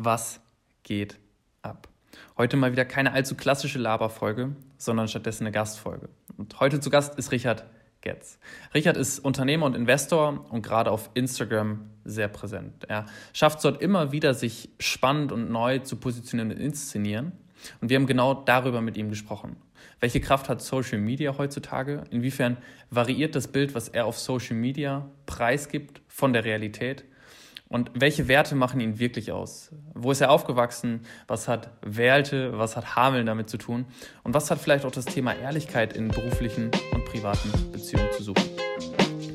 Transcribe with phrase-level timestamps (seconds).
[0.00, 0.38] Was
[0.84, 1.18] geht
[1.60, 1.88] ab?
[2.36, 6.08] Heute mal wieder keine allzu klassische Laberfolge, sondern stattdessen eine Gastfolge.
[6.36, 7.64] Und heute zu Gast ist Richard
[8.00, 8.38] Getz.
[8.74, 12.84] Richard ist Unternehmer und Investor und gerade auf Instagram sehr präsent.
[12.86, 17.32] Er schafft es dort immer wieder, sich spannend und neu zu positionieren und inszenieren.
[17.80, 19.56] Und wir haben genau darüber mit ihm gesprochen.
[19.98, 22.04] Welche Kraft hat Social Media heutzutage?
[22.10, 22.56] Inwiefern
[22.90, 27.04] variiert das Bild, was er auf Social Media preisgibt, von der Realität?
[27.68, 29.70] Und welche Werte machen ihn wirklich aus?
[29.94, 31.02] Wo ist er aufgewachsen?
[31.26, 33.84] Was hat Werte, was hat Hameln damit zu tun?
[34.24, 38.44] Und was hat vielleicht auch das Thema Ehrlichkeit in beruflichen und privaten Beziehungen zu suchen?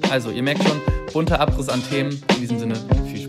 [0.10, 2.12] Also, ihr merkt schon, bunter Abriss an Themen.
[2.36, 3.20] In diesem Sinne, viel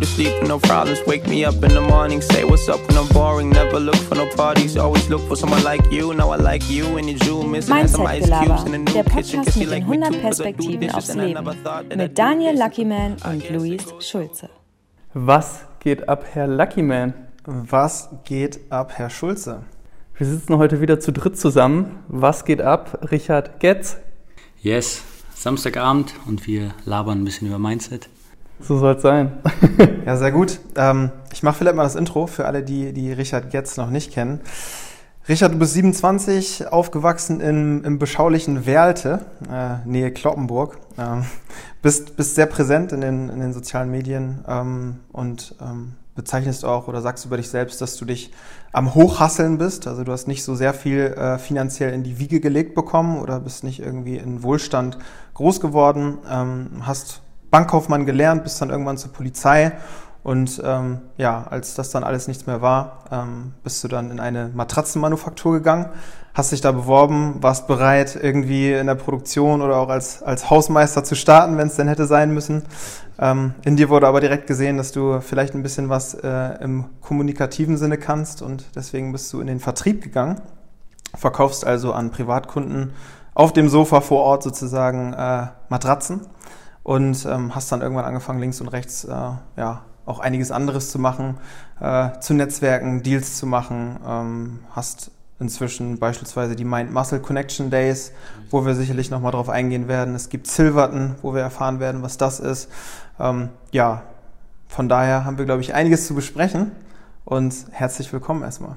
[0.00, 0.98] to sleep with no problems.
[1.06, 3.50] Wake me up in the morning, say what's up when I'm boring.
[3.50, 6.12] Never look for no parties, always look for someone like you.
[6.14, 8.92] Now I like you and you jewel missing and some ice cubes in a new
[8.92, 9.40] der kitchen.
[9.40, 11.44] Podcast mit den like me 100 too, 'cause I do Perspektiven aufs Leben
[11.96, 12.58] mit Daniel.
[12.58, 14.48] Luckyman und Luis Schulze.
[15.14, 17.14] Was geht ab, Herr Luckyman?
[17.44, 19.62] Was geht ab, Herr Schulze?
[20.16, 22.00] Wir sitzen heute wieder zu dritt zusammen.
[22.08, 23.96] Was geht ab, Richard Getz?
[24.62, 25.02] Yes,
[25.34, 28.08] Samstagabend und wir labern ein bisschen über Mindset.
[28.62, 29.32] So soll es sein.
[30.06, 30.60] Ja, sehr gut.
[30.76, 34.12] Ähm, ich mache vielleicht mal das Intro für alle, die, die Richard Getz noch nicht
[34.12, 34.40] kennen.
[35.28, 40.78] Richard, du bist 27, aufgewachsen im, im beschaulichen Werlte, äh, Nähe Kloppenburg.
[40.98, 41.24] Ähm,
[41.82, 46.88] bist, bist sehr präsent in den, in den sozialen Medien ähm, und ähm, bezeichnest auch
[46.88, 48.32] oder sagst über dich selbst, dass du dich
[48.72, 49.86] am Hochhasseln bist.
[49.86, 53.40] Also du hast nicht so sehr viel äh, finanziell in die Wiege gelegt bekommen oder
[53.40, 54.98] bist nicht irgendwie in Wohlstand
[55.34, 59.72] groß geworden, ähm, hast Bankkaufmann gelernt, bist dann irgendwann zur Polizei.
[60.22, 64.20] Und ähm, ja, als das dann alles nichts mehr war, ähm, bist du dann in
[64.20, 65.86] eine Matratzenmanufaktur gegangen,
[66.34, 71.04] hast dich da beworben, warst bereit, irgendwie in der Produktion oder auch als, als Hausmeister
[71.04, 72.64] zu starten, wenn es denn hätte sein müssen.
[73.18, 76.84] Ähm, in dir wurde aber direkt gesehen, dass du vielleicht ein bisschen was äh, im
[77.00, 80.42] kommunikativen Sinne kannst und deswegen bist du in den Vertrieb gegangen,
[81.14, 82.92] verkaufst also an Privatkunden
[83.32, 86.26] auf dem Sofa vor Ort sozusagen äh, Matratzen
[86.90, 90.98] und ähm, hast dann irgendwann angefangen, links und rechts äh, ja, auch einiges anderes zu
[90.98, 91.38] machen,
[91.78, 98.10] äh, zu Netzwerken, Deals zu machen, ähm, hast inzwischen beispielsweise die Mind-Muscle Connection Days,
[98.50, 100.16] wo wir sicherlich nochmal drauf eingehen werden.
[100.16, 102.68] Es gibt Silverton, wo wir erfahren werden, was das ist.
[103.20, 104.02] Ähm, ja,
[104.66, 106.72] von daher haben wir, glaube ich, einiges zu besprechen
[107.24, 108.74] und herzlich willkommen erstmal.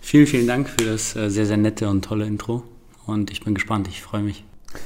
[0.00, 2.62] Vielen, vielen Dank für das äh, sehr, sehr nette und tolle Intro
[3.06, 4.44] und ich bin gespannt, ich freue mich.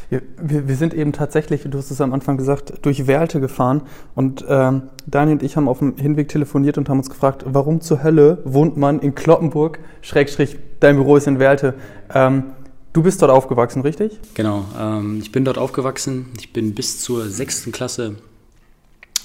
[0.08, 3.82] Wir, wir, sind eben tatsächlich, du hast es am Anfang gesagt, durch Werlte gefahren.
[4.14, 7.80] Und ähm, Daniel und ich haben auf dem Hinweg telefoniert und haben uns gefragt, warum
[7.80, 11.74] zur Hölle wohnt man in Kloppenburg, Schrägstrich, dein Büro ist in Werlte.
[12.14, 12.44] Ähm,
[12.92, 14.18] du bist dort aufgewachsen, richtig?
[14.34, 16.30] Genau, ähm, ich bin dort aufgewachsen.
[16.38, 18.16] Ich bin bis zur sechsten Klasse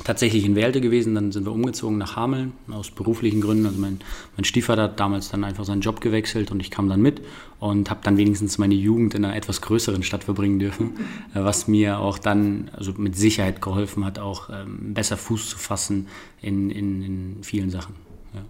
[0.04, 1.16] tatsächlich in Welte gewesen.
[1.16, 3.66] Dann sind wir umgezogen nach Hameln aus beruflichen Gründen.
[3.66, 4.00] Also mein,
[4.36, 7.22] mein Stiefvater hat damals dann einfach seinen Job gewechselt und ich kam dann mit
[7.60, 10.92] und habe dann wenigstens meine Jugend in einer etwas größeren Stadt verbringen dürfen,
[11.34, 15.58] äh, was mir auch dann also mit Sicherheit geholfen hat, auch ähm, besser Fuß zu
[15.58, 16.08] fassen
[16.42, 17.96] in, in, in vielen Sachen.
[18.34, 18.42] Ja.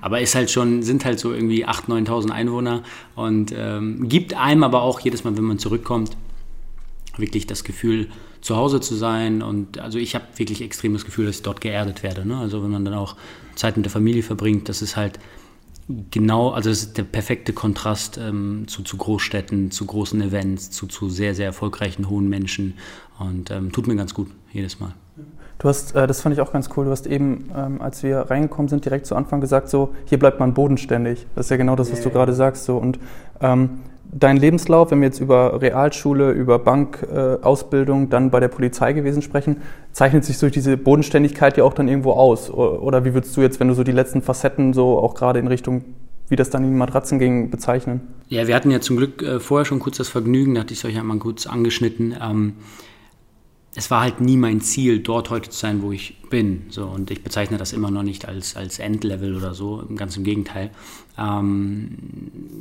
[0.00, 2.82] Aber ist halt schon, sind halt so irgendwie 8.000, 9.000 Einwohner
[3.14, 6.16] und ähm, gibt einem aber auch jedes Mal, wenn man zurückkommt,
[7.16, 8.08] wirklich das Gefühl,
[8.40, 9.42] zu Hause zu sein.
[9.42, 12.26] Und also ich habe wirklich extrem das Gefühl, dass ich dort geerdet werde.
[12.26, 12.36] Ne?
[12.36, 13.16] Also wenn man dann auch
[13.54, 15.18] Zeit mit der Familie verbringt, das ist halt
[16.10, 20.86] genau, also das ist der perfekte Kontrast ähm, zu, zu Großstädten, zu großen Events, zu,
[20.86, 22.74] zu sehr, sehr erfolgreichen hohen Menschen.
[23.18, 24.94] Und ähm, tut mir ganz gut jedes Mal.
[25.58, 28.18] Du hast, äh, das fand ich auch ganz cool, du hast eben, ähm, als wir
[28.18, 31.26] reingekommen sind, direkt zu Anfang gesagt, so, hier bleibt man bodenständig.
[31.34, 32.64] Das ist ja genau das, was du gerade sagst.
[32.64, 32.76] So.
[32.76, 33.00] Und
[33.40, 38.92] ähm, dein Lebenslauf, wenn wir jetzt über Realschule, über Bankausbildung, äh, dann bei der Polizei
[38.92, 39.58] gewesen sprechen,
[39.92, 42.50] zeichnet sich durch diese Bodenständigkeit ja auch dann irgendwo aus.
[42.50, 45.46] Oder wie würdest du jetzt, wenn du so die letzten Facetten so auch gerade in
[45.46, 45.84] Richtung,
[46.28, 48.00] wie das dann in die Matratzen ging, bezeichnen?
[48.28, 50.80] Ja, wir hatten ja zum Glück äh, vorher schon kurz das Vergnügen, da hatte ich
[50.80, 52.14] es euch ja mal kurz angeschnitten.
[52.20, 52.54] Ähm,
[53.74, 56.64] es war halt nie mein Ziel, dort heute zu sein, wo ich bin.
[56.68, 60.24] So, und ich bezeichne das immer noch nicht als, als Endlevel oder so, ganz im
[60.24, 60.70] Gegenteil.
[61.18, 61.98] Ähm,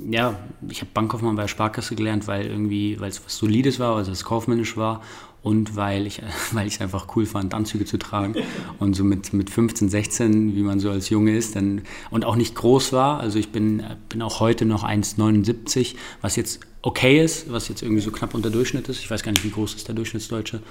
[0.09, 0.38] ja,
[0.69, 4.12] ich habe Bankkaufmann bei der Sparkasse gelernt, weil irgendwie, weil es was Solides war, also
[4.12, 5.01] es kaufmännisch war
[5.44, 6.21] und weil ich
[6.51, 8.36] weil es einfach cool fand, Anzüge zu tragen.
[8.80, 12.36] Und so mit, mit 15, 16, wie man so als Junge ist, dann und auch
[12.36, 13.19] nicht groß war.
[13.19, 18.01] Also ich bin, bin auch heute noch 1,79, was jetzt okay ist, was jetzt irgendwie
[18.01, 19.00] so knapp unter Durchschnitt ist.
[19.00, 20.62] Ich weiß gar nicht, wie groß ist der Durchschnittsdeutsche.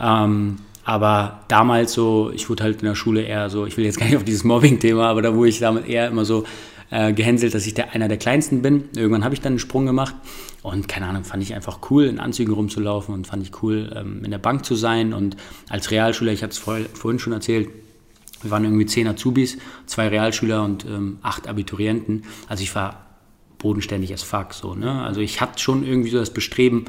[0.00, 3.98] Ähm, Aber damals so, ich wurde halt in der Schule eher so, ich will jetzt
[3.98, 6.44] gar nicht auf dieses Mobbing-Thema, aber da wurde ich damit eher immer so
[6.90, 8.84] äh, gehänselt, dass ich der, einer der Kleinsten bin.
[8.96, 10.14] Irgendwann habe ich dann einen Sprung gemacht
[10.62, 14.24] und keine Ahnung, fand ich einfach cool, in Anzügen rumzulaufen und fand ich cool, ähm,
[14.24, 15.12] in der Bank zu sein.
[15.12, 15.36] Und
[15.68, 17.68] als Realschüler, ich hatte es vor, vorhin schon erzählt,
[18.42, 22.24] wir waren irgendwie zehn Azubis, zwei Realschüler und ähm, acht Abiturienten.
[22.48, 23.06] Also ich war
[23.58, 24.74] bodenständig as fuck so.
[24.74, 25.02] Ne?
[25.02, 26.84] Also ich hatte schon irgendwie so das Bestreben,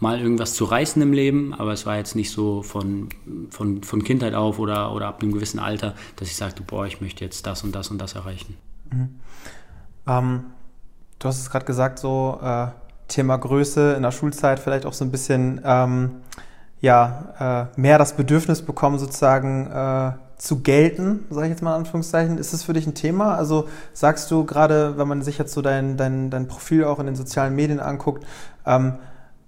[0.00, 3.08] mal irgendwas zu reißen im Leben, aber es war jetzt nicht so von,
[3.50, 7.00] von, von Kindheit auf oder, oder ab einem gewissen Alter, dass ich sagte, boah, ich
[7.00, 8.56] möchte jetzt das und das und das erreichen.
[8.90, 9.20] Mhm.
[10.06, 10.44] Ähm,
[11.18, 12.68] du hast es gerade gesagt, so äh,
[13.08, 16.22] Thema Größe in der Schulzeit vielleicht auch so ein bisschen ähm,
[16.80, 21.80] ja, äh, mehr das Bedürfnis bekommen, sozusagen äh, zu gelten, sage ich jetzt mal in
[21.80, 22.38] Anführungszeichen.
[22.38, 23.34] Ist das für dich ein Thema?
[23.34, 27.06] Also sagst du gerade, wenn man sich jetzt so dein, dein, dein Profil auch in
[27.06, 28.24] den sozialen Medien anguckt,
[28.64, 28.94] ähm,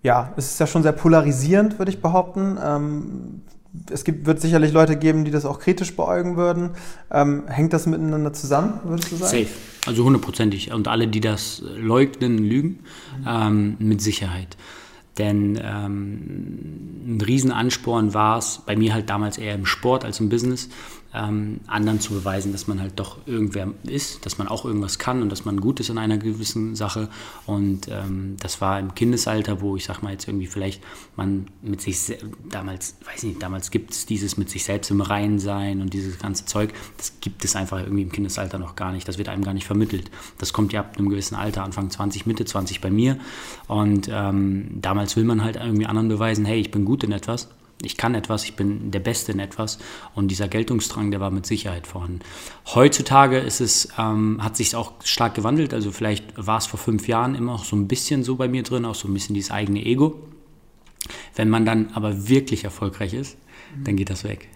[0.03, 2.59] ja, es ist ja schon sehr polarisierend, würde ich behaupten.
[2.63, 3.43] Ähm,
[3.90, 6.70] es gibt, wird sicherlich Leute geben, die das auch kritisch beäugen würden.
[7.11, 9.44] Ähm, hängt das miteinander zusammen, würdest du sagen?
[9.44, 9.55] Safe,
[9.87, 10.72] also hundertprozentig.
[10.72, 12.81] Und alle, die das leugnen, lügen,
[13.19, 13.26] mhm.
[13.26, 14.56] ähm, mit Sicherheit.
[15.19, 20.28] Denn ähm, ein Riesenansporn war es, bei mir halt damals eher im Sport als im
[20.28, 20.69] Business,
[21.12, 25.23] ähm, anderen zu beweisen, dass man halt doch irgendwer ist, dass man auch irgendwas kann
[25.23, 27.09] und dass man gut ist in einer gewissen Sache.
[27.47, 30.83] Und ähm, das war im Kindesalter, wo ich sag mal jetzt irgendwie vielleicht
[31.17, 32.17] man mit sich
[32.49, 36.19] damals, weiß nicht, damals gibt es dieses mit sich selbst im Reinen sein und dieses
[36.19, 39.09] ganze Zeug, das gibt es einfach irgendwie im Kindesalter noch gar nicht.
[39.09, 40.11] Das wird einem gar nicht vermittelt.
[40.39, 43.19] Das kommt ja ab einem gewissen Alter, Anfang 20, Mitte 20 bei mir.
[43.67, 47.49] Und ähm, damals will man halt irgendwie anderen beweisen, hey, ich bin gut in etwas
[47.82, 49.79] ich kann etwas, ich bin der Beste in etwas
[50.15, 52.21] und dieser Geltungsdrang, der war mit Sicherheit vorhanden.
[52.75, 57.09] Heutzutage ist es, ähm, hat sich auch stark gewandelt, also vielleicht war es vor fünf
[57.09, 59.50] Jahren immer noch so ein bisschen so bei mir drin, auch so ein bisschen dieses
[59.50, 60.21] eigene Ego.
[61.35, 63.37] Wenn man dann aber wirklich erfolgreich ist,
[63.85, 64.49] dann geht das weg.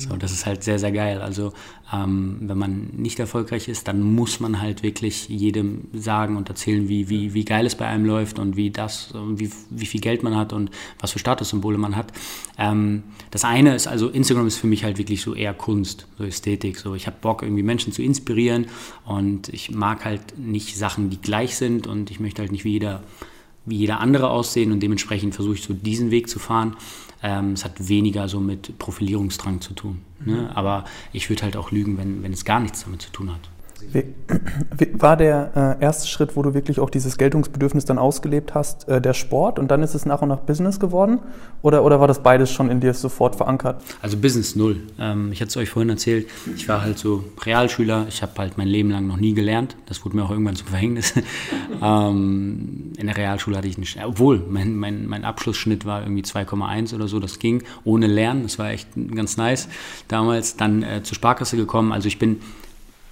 [0.00, 1.20] So, das ist halt sehr, sehr geil.
[1.20, 1.52] Also
[1.92, 6.88] ähm, wenn man nicht erfolgreich ist, dann muss man halt wirklich jedem sagen und erzählen,
[6.88, 10.22] wie, wie, wie geil es bei einem läuft und wie das, wie, wie viel Geld
[10.22, 12.12] man hat und was für Statussymbole man hat.
[12.58, 16.24] Ähm, das eine ist also, Instagram ist für mich halt wirklich so eher Kunst, so
[16.24, 16.78] Ästhetik.
[16.78, 18.66] So, ich habe Bock, irgendwie Menschen zu inspirieren
[19.04, 22.72] und ich mag halt nicht Sachen, die gleich sind und ich möchte halt nicht wie
[22.72, 23.02] jeder
[23.66, 26.76] wie jeder andere aussehen und dementsprechend versuche ich so diesen Weg zu fahren.
[27.22, 30.02] Ähm, es hat weniger so mit Profilierungsdrang zu tun.
[30.24, 30.42] Ne?
[30.42, 30.46] Mhm.
[30.48, 33.50] Aber ich würde halt auch lügen, wenn, wenn es gar nichts damit zu tun hat.
[34.94, 39.00] War der äh, erste Schritt, wo du wirklich auch dieses Geltungsbedürfnis dann ausgelebt hast, äh,
[39.00, 41.18] der Sport und dann ist es nach und nach Business geworden?
[41.62, 43.82] Oder, oder war das beides schon in dir sofort verankert?
[44.02, 44.80] Also Business null.
[44.98, 48.56] Ähm, ich hatte es euch vorhin erzählt, ich war halt so Realschüler, ich habe halt
[48.58, 49.76] mein Leben lang noch nie gelernt.
[49.86, 51.14] Das wurde mir auch irgendwann zum Verhängnis.
[51.82, 56.94] ähm, in der Realschule hatte ich nicht, obwohl mein, mein, mein Abschlussschnitt war irgendwie 2,1
[56.94, 59.68] oder so, das ging ohne Lernen, das war echt ganz nice
[60.08, 60.56] damals.
[60.56, 62.40] Dann äh, zur Sparkasse gekommen, also ich bin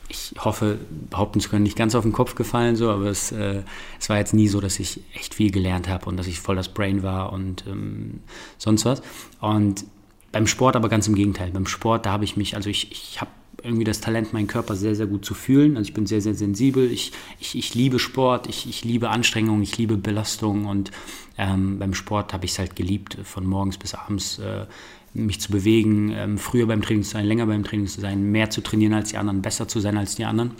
[0.08, 0.78] ich hoffe,
[1.10, 3.62] behaupten zu können, nicht ganz auf den Kopf gefallen, so, aber es, äh,
[4.00, 6.56] es war jetzt nie so, dass ich echt viel gelernt habe und dass ich voll
[6.56, 8.20] das Brain war und ähm,
[8.56, 9.02] sonst was.
[9.40, 9.84] Und
[10.32, 11.50] beim Sport aber ganz im Gegenteil.
[11.50, 13.31] Beim Sport, da habe ich mich, also ich, ich habe
[13.62, 15.76] irgendwie das Talent, meinen Körper sehr, sehr gut zu fühlen.
[15.76, 16.90] Also ich bin sehr, sehr sensibel.
[16.90, 20.90] Ich, ich, ich liebe Sport, ich, ich liebe Anstrengung, ich liebe Belastung und
[21.37, 24.66] ähm, beim Sport habe ich es halt geliebt, von morgens bis abends äh,
[25.14, 28.50] mich zu bewegen, ähm, früher beim Training zu sein, länger beim Training zu sein, mehr
[28.50, 30.52] zu trainieren als die anderen, besser zu sein als die anderen.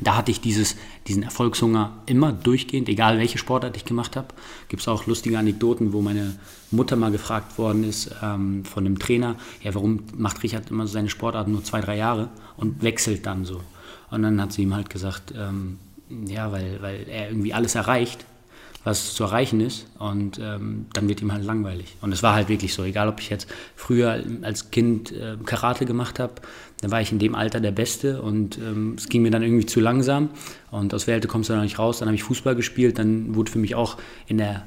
[0.00, 0.76] Da hatte ich dieses,
[1.06, 4.28] diesen Erfolgshunger immer durchgehend, egal welche Sportart ich gemacht habe.
[4.68, 6.34] Gibt es auch lustige Anekdoten, wo meine
[6.72, 11.10] Mutter mal gefragt worden ist ähm, von einem Trainer, ja, warum macht Richard immer seine
[11.10, 13.60] Sportarten nur zwei, drei Jahre und wechselt dann so.
[14.10, 15.78] Und dann hat sie ihm halt gesagt, ähm,
[16.26, 18.26] ja, weil, weil er irgendwie alles erreicht
[18.84, 21.96] was zu erreichen ist und ähm, dann wird ihm halt langweilig.
[22.02, 25.86] Und es war halt wirklich so, egal ob ich jetzt früher als Kind äh, Karate
[25.86, 26.34] gemacht habe,
[26.82, 29.64] dann war ich in dem Alter der Beste und ähm, es ging mir dann irgendwie
[29.64, 30.28] zu langsam
[30.70, 31.98] und aus Welte kommst du dann nicht raus.
[31.98, 34.64] Dann habe ich Fußball gespielt, dann wurde für mich auch in der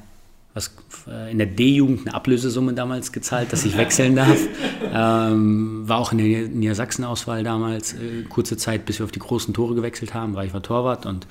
[0.54, 0.74] was
[1.06, 4.38] äh, in der D-Jugend eine Ablösesumme damals gezahlt, dass ich wechseln darf.
[4.90, 9.52] Ähm, war auch in der Niedersachsen-Auswahl damals äh, kurze Zeit, bis wir auf die großen
[9.52, 11.26] Tore gewechselt haben, weil ich war Torwart und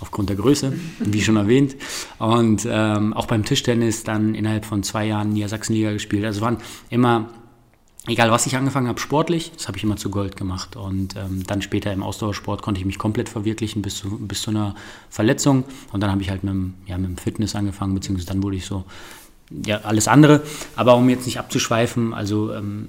[0.00, 1.76] aufgrund der Größe, wie schon erwähnt.
[2.18, 6.24] Und ähm, auch beim Tischtennis dann innerhalb von zwei Jahren Niedersachsenliga gespielt.
[6.24, 6.58] Also waren
[6.90, 7.28] immer,
[8.06, 10.76] egal was ich angefangen habe, sportlich, das habe ich immer zu Gold gemacht.
[10.76, 14.50] Und ähm, dann später im Ausdauersport konnte ich mich komplett verwirklichen bis zu, bis zu
[14.50, 14.74] einer
[15.10, 15.64] Verletzung.
[15.92, 18.56] Und dann habe ich halt mit dem, ja, mit dem Fitness angefangen, beziehungsweise dann wurde
[18.56, 18.84] ich so
[19.64, 20.42] ja, alles andere.
[20.74, 22.88] Aber um jetzt nicht abzuschweifen, also ähm,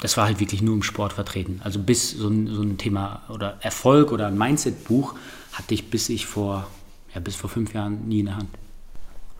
[0.00, 1.60] das war halt wirklich nur im Sport vertreten.
[1.62, 5.14] Also bis so ein, so ein Thema oder Erfolg oder ein Mindset-Buch
[5.52, 6.66] hatte ich bis ich vor,
[7.14, 8.48] ja, bis vor fünf Jahren nie in der Hand.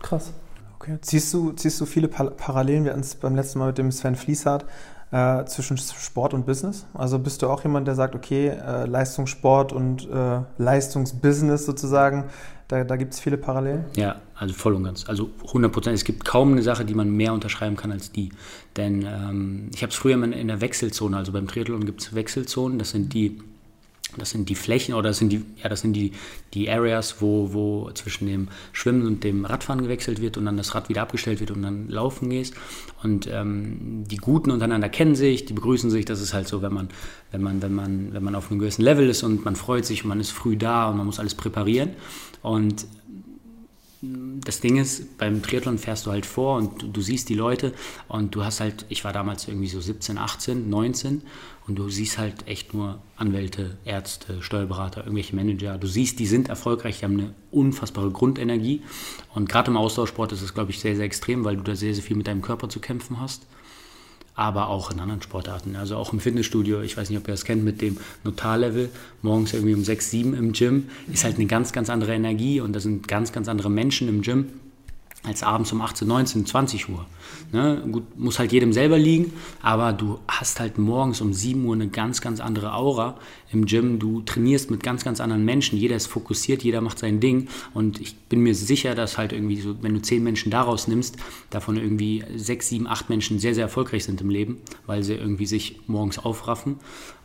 [0.01, 0.31] Krass.
[0.75, 0.97] Okay.
[1.01, 4.15] Ziehst du, ziehst du viele Parallelen, wir hatten es beim letzten Mal mit dem Sven
[4.15, 4.65] Fließhardt,
[5.11, 6.85] äh, zwischen Sport und Business?
[6.93, 12.25] Also bist du auch jemand, der sagt, okay, äh, Leistungssport und äh, Leistungsbusiness sozusagen,
[12.67, 13.85] da, da gibt es viele Parallelen?
[13.95, 15.07] Ja, also voll und ganz.
[15.07, 15.95] Also 100 Prozent.
[15.95, 18.31] Es gibt kaum eine Sache, die man mehr unterschreiben kann als die.
[18.75, 22.79] Denn ähm, ich habe es früher in der Wechselzone, also beim Triathlon gibt es Wechselzonen,
[22.79, 23.39] das sind die
[24.17, 26.11] das sind die Flächen oder das sind die, ja, das sind die,
[26.53, 30.75] die Areas, wo, wo zwischen dem Schwimmen und dem Radfahren gewechselt wird und dann das
[30.75, 32.53] Rad wieder abgestellt wird und dann laufen gehst.
[33.01, 36.05] Und ähm, die Guten untereinander kennen sich, die begrüßen sich.
[36.05, 36.89] Das ist halt so, wenn man,
[37.31, 40.03] wenn man, wenn man, wenn man auf einem gewissen Level ist und man freut sich
[40.03, 41.91] und man ist früh da und man muss alles präparieren.
[42.41, 42.85] Und
[44.43, 47.73] das Ding ist, beim Triathlon fährst du halt vor und du siehst die Leute
[48.09, 51.21] und du hast halt, ich war damals irgendwie so 17, 18, 19
[51.67, 55.77] und du siehst halt echt nur Anwälte, Ärzte, Steuerberater, irgendwelche Manager.
[55.77, 58.81] Du siehst, die sind erfolgreich, die haben eine unfassbare Grundenergie
[59.33, 61.93] und gerade im Austauschsport ist es, glaube ich, sehr, sehr extrem, weil du da sehr,
[61.93, 63.47] sehr viel mit deinem Körper zu kämpfen hast
[64.35, 65.75] aber auch in anderen Sportarten.
[65.75, 68.89] Also auch im Fitnessstudio, ich weiß nicht, ob ihr das kennt, mit dem Notarlevel,
[69.21, 72.73] morgens irgendwie um 6, 7 im Gym, ist halt eine ganz, ganz andere Energie und
[72.73, 74.47] da sind ganz, ganz andere Menschen im Gym
[75.25, 77.05] als abends um 18, 19, 20 Uhr.
[77.53, 77.81] Ne?
[77.89, 81.87] Gut, muss halt jedem selber liegen, aber du hast halt morgens um 7 Uhr eine
[81.87, 83.15] ganz, ganz andere Aura
[83.53, 83.99] im Gym.
[83.99, 85.77] Du trainierst mit ganz, ganz anderen Menschen.
[85.77, 87.47] Jeder ist fokussiert, jeder macht sein Ding.
[87.73, 91.17] Und ich bin mir sicher, dass halt irgendwie so, wenn du 10 Menschen daraus nimmst,
[91.49, 95.45] davon irgendwie 6, 7, 8 Menschen sehr, sehr erfolgreich sind im Leben, weil sie irgendwie
[95.45, 96.77] sich morgens aufraffen,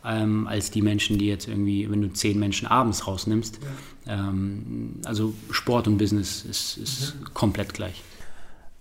[0.05, 3.59] ähm, als die Menschen, die jetzt irgendwie, wenn du 10 Menschen abends rausnimmst.
[4.05, 4.29] Ja.
[4.29, 7.33] Ähm, also Sport und Business ist, ist mhm.
[7.33, 8.03] komplett gleich.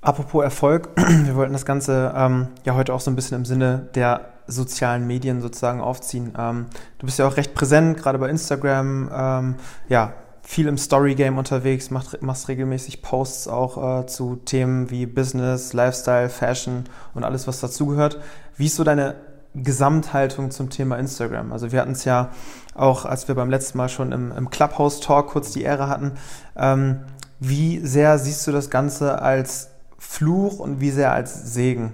[0.01, 3.89] Apropos Erfolg, wir wollten das Ganze ähm, ja heute auch so ein bisschen im Sinne
[3.95, 6.33] der sozialen Medien sozusagen aufziehen.
[6.37, 6.67] Ähm,
[6.99, 9.55] du bist ja auch recht präsent, gerade bei Instagram, ähm,
[9.89, 15.75] ja, viel im Story-Game unterwegs, machst, machst regelmäßig Posts auch äh, zu Themen wie Business,
[15.75, 18.19] Lifestyle, Fashion und alles, was dazugehört.
[18.57, 19.17] Wie ist so deine
[19.55, 21.53] Gesamthaltung zum Thema Instagram?
[21.53, 22.31] Also wir hatten es ja
[22.75, 26.13] auch, als wir beim letzten Mal schon im, im Clubhouse-Talk kurz die Ehre hatten.
[26.57, 27.01] Ähm,
[27.41, 31.93] wie sehr siehst du das Ganze als Fluch und wie sehr als Segen?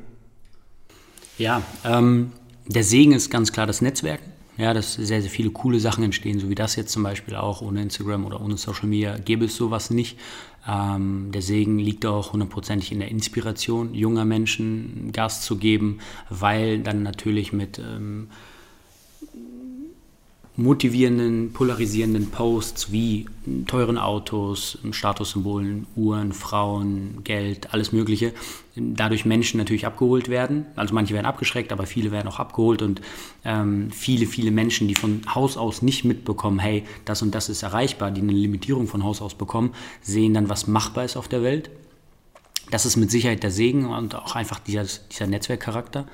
[1.38, 2.32] Ja, ähm,
[2.66, 4.21] der Segen ist ganz klar das Netzwerk.
[4.56, 7.61] Ja, dass sehr, sehr viele coole Sachen entstehen, so wie das jetzt zum Beispiel auch.
[7.61, 10.16] Ohne Instagram oder ohne Social Media gäbe es sowas nicht.
[10.66, 15.99] Ähm, der Segen liegt auch hundertprozentig in der Inspiration, junger Menschen Gas zu geben,
[16.30, 18.28] weil dann natürlich mit ähm,
[20.56, 23.26] motivierenden, polarisierenden Posts wie
[23.66, 28.32] teuren Autos, Statussymbolen, Uhren, Frauen, Geld, alles Mögliche,
[28.76, 30.66] dadurch Menschen natürlich abgeholt werden.
[30.76, 33.00] Also manche werden abgeschreckt, aber viele werden auch abgeholt und
[33.44, 37.64] ähm, viele, viele Menschen, die von Haus aus nicht mitbekommen, hey, das und das ist
[37.64, 41.42] erreichbar, die eine Limitierung von Haus aus bekommen, sehen dann, was machbar ist auf der
[41.42, 41.70] Welt
[42.71, 46.06] das ist mit Sicherheit der Segen und auch einfach dieser, dieser Netzwerkcharakter.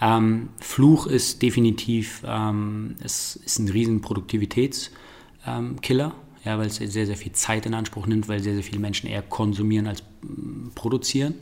[0.00, 7.16] Ähm, Fluch ist definitiv, ähm, es ist ein riesen Produktivitätskiller, ja, weil es sehr, sehr
[7.16, 11.34] viel Zeit in Anspruch nimmt, weil sehr, sehr viele Menschen eher konsumieren als mm, produzieren.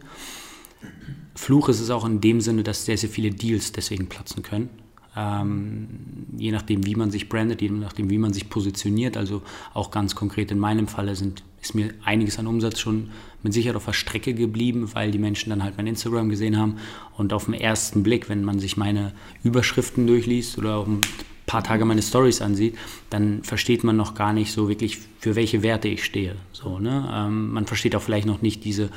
[1.35, 4.71] Fluch ist es auch in dem Sinne, dass sehr, sehr viele Deals deswegen platzen können.
[5.17, 5.89] Ähm,
[6.37, 9.17] je nachdem, wie man sich brandet, je nachdem, wie man sich positioniert.
[9.17, 9.43] Also
[9.73, 13.11] auch ganz konkret in meinem Falle sind, ist mir einiges an Umsatz schon
[13.45, 16.79] mit Sicherheit auf der Strecke geblieben, weil die Menschen dann halt mein Instagram gesehen haben
[17.17, 19.13] und auf den ersten Blick, wenn man sich meine
[19.45, 21.03] Überschriften durchliest oder auch ein
[21.47, 22.77] paar Tage meine Stories ansieht,
[23.11, 26.37] dann versteht man noch gar nicht so wirklich, für welche Werte ich stehe.
[26.53, 27.09] So, ne?
[27.13, 28.89] Ähm, man versteht auch vielleicht noch nicht diese,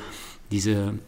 [0.50, 0.98] diese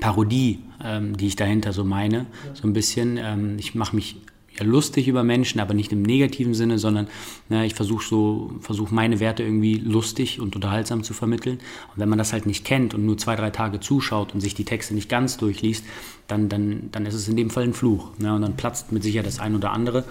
[0.00, 3.18] Parodie, ähm, die ich dahinter so meine, so ein bisschen.
[3.18, 4.16] Ähm, ich mache mich
[4.58, 7.08] ja lustig über Menschen, aber nicht im negativen Sinne, sondern
[7.48, 11.56] ne, ich versuche so, versuche meine Werte irgendwie lustig und unterhaltsam zu vermitteln.
[11.56, 14.54] Und wenn man das halt nicht kennt und nur zwei, drei Tage zuschaut und sich
[14.54, 15.84] die Texte nicht ganz durchliest,
[16.28, 18.16] dann, dann, dann ist es in dem Fall ein Fluch.
[18.18, 18.34] Ne?
[18.34, 20.04] Und dann platzt mit Sicherheit das ein oder andere.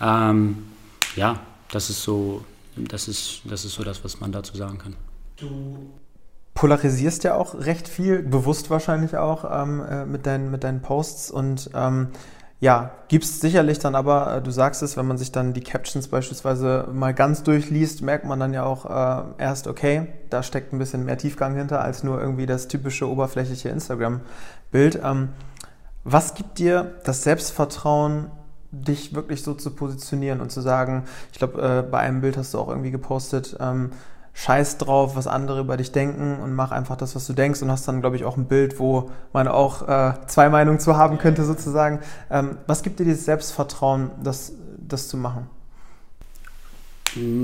[0.00, 0.58] Ähm,
[1.16, 1.40] ja,
[1.70, 2.44] das ist so,
[2.76, 4.96] das ist, das ist so das, was man dazu sagen kann.
[5.36, 5.90] Du
[6.54, 11.30] polarisierst ja auch recht viel, bewusst wahrscheinlich auch ähm, äh, mit, deinen, mit deinen Posts
[11.30, 12.08] und ähm,
[12.60, 16.08] ja, gibt's sicherlich dann aber, äh, du sagst es, wenn man sich dann die Captions
[16.08, 20.78] beispielsweise mal ganz durchliest, merkt man dann ja auch äh, erst, okay, da steckt ein
[20.78, 25.00] bisschen mehr Tiefgang hinter als nur irgendwie das typische oberflächliche Instagram-Bild.
[25.02, 25.30] Ähm,
[26.04, 28.30] was gibt dir das Selbstvertrauen,
[28.72, 32.52] dich wirklich so zu positionieren und zu sagen, ich glaube, äh, bei einem Bild hast
[32.52, 33.90] du auch irgendwie gepostet, ähm,
[34.34, 37.70] scheiß drauf, was andere über dich denken und mach einfach das, was du denkst und
[37.70, 41.18] hast dann, glaube ich, auch ein Bild, wo man auch äh, zwei Meinungen zu haben
[41.18, 42.00] könnte, sozusagen.
[42.30, 45.48] Ähm, was gibt dir dieses Selbstvertrauen, das, das zu machen?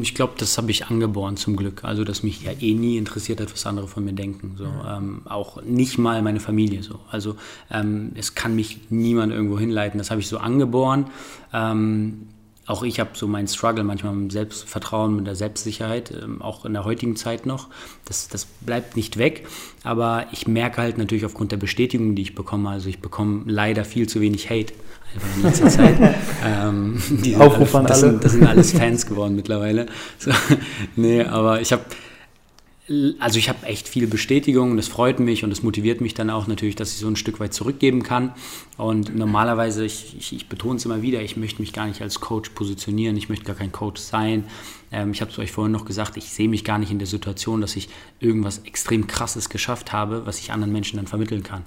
[0.00, 1.82] Ich glaube, das habe ich angeboren zum Glück.
[1.82, 4.54] Also, dass mich ja eh nie interessiert hat, was andere von mir denken.
[4.56, 7.00] So, ähm, auch nicht mal meine Familie so.
[7.10, 7.34] Also
[7.70, 9.98] ähm, es kann mich niemand irgendwo hinleiten.
[9.98, 11.06] Das habe ich so angeboren.
[11.52, 12.28] Ähm,
[12.66, 16.64] auch ich habe so meinen Struggle manchmal mit dem Selbstvertrauen, mit der Selbstsicherheit, ähm, auch
[16.64, 17.68] in der heutigen Zeit noch.
[18.04, 19.46] Das, das bleibt nicht weg.
[19.84, 23.84] Aber ich merke halt natürlich aufgrund der Bestätigung, die ich bekomme, also ich bekomme leider
[23.84, 24.72] viel zu wenig Hate
[25.14, 25.96] einfach in letzter Zeit.
[26.44, 26.98] ähm,
[27.38, 29.86] Aufruf alle, das, sind, das sind alles Fans geworden mittlerweile.
[30.18, 30.30] So,
[30.96, 31.84] nee, aber ich habe
[33.18, 36.46] also ich habe echt viel Bestätigung, das freut mich und das motiviert mich dann auch
[36.46, 38.32] natürlich, dass ich so ein Stück weit zurückgeben kann.
[38.76, 42.20] Und normalerweise, ich, ich, ich betone es immer wieder, ich möchte mich gar nicht als
[42.20, 44.44] Coach positionieren, ich möchte gar kein Coach sein.
[44.96, 47.06] Ähm, ich habe es euch vorhin noch gesagt, ich sehe mich gar nicht in der
[47.06, 51.64] Situation, dass ich irgendwas extrem Krasses geschafft habe, was ich anderen Menschen dann vermitteln kann.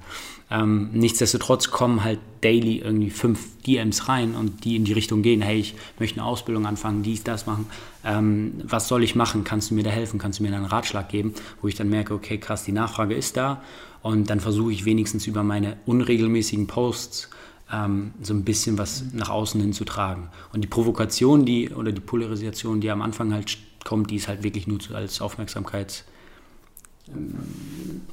[0.49, 5.43] Ähm, nichtsdestotrotz kommen halt daily irgendwie fünf DMs rein und die in die Richtung gehen,
[5.43, 7.67] hey, ich möchte eine Ausbildung anfangen, dies, das machen.
[8.03, 9.43] Ähm, was soll ich machen?
[9.43, 10.17] Kannst du mir da helfen?
[10.17, 11.35] Kannst du mir da einen Ratschlag geben?
[11.61, 13.61] Wo ich dann merke, okay, krass, die Nachfrage ist da
[14.01, 17.29] und dann versuche ich wenigstens über meine unregelmäßigen Posts
[17.71, 20.29] ähm, so ein bisschen was nach außen hin zu tragen.
[20.53, 24.43] Und die Provokation, die oder die Polarisation, die am Anfang halt kommt, die ist halt
[24.43, 26.03] wirklich nur als Aufmerksamkeits-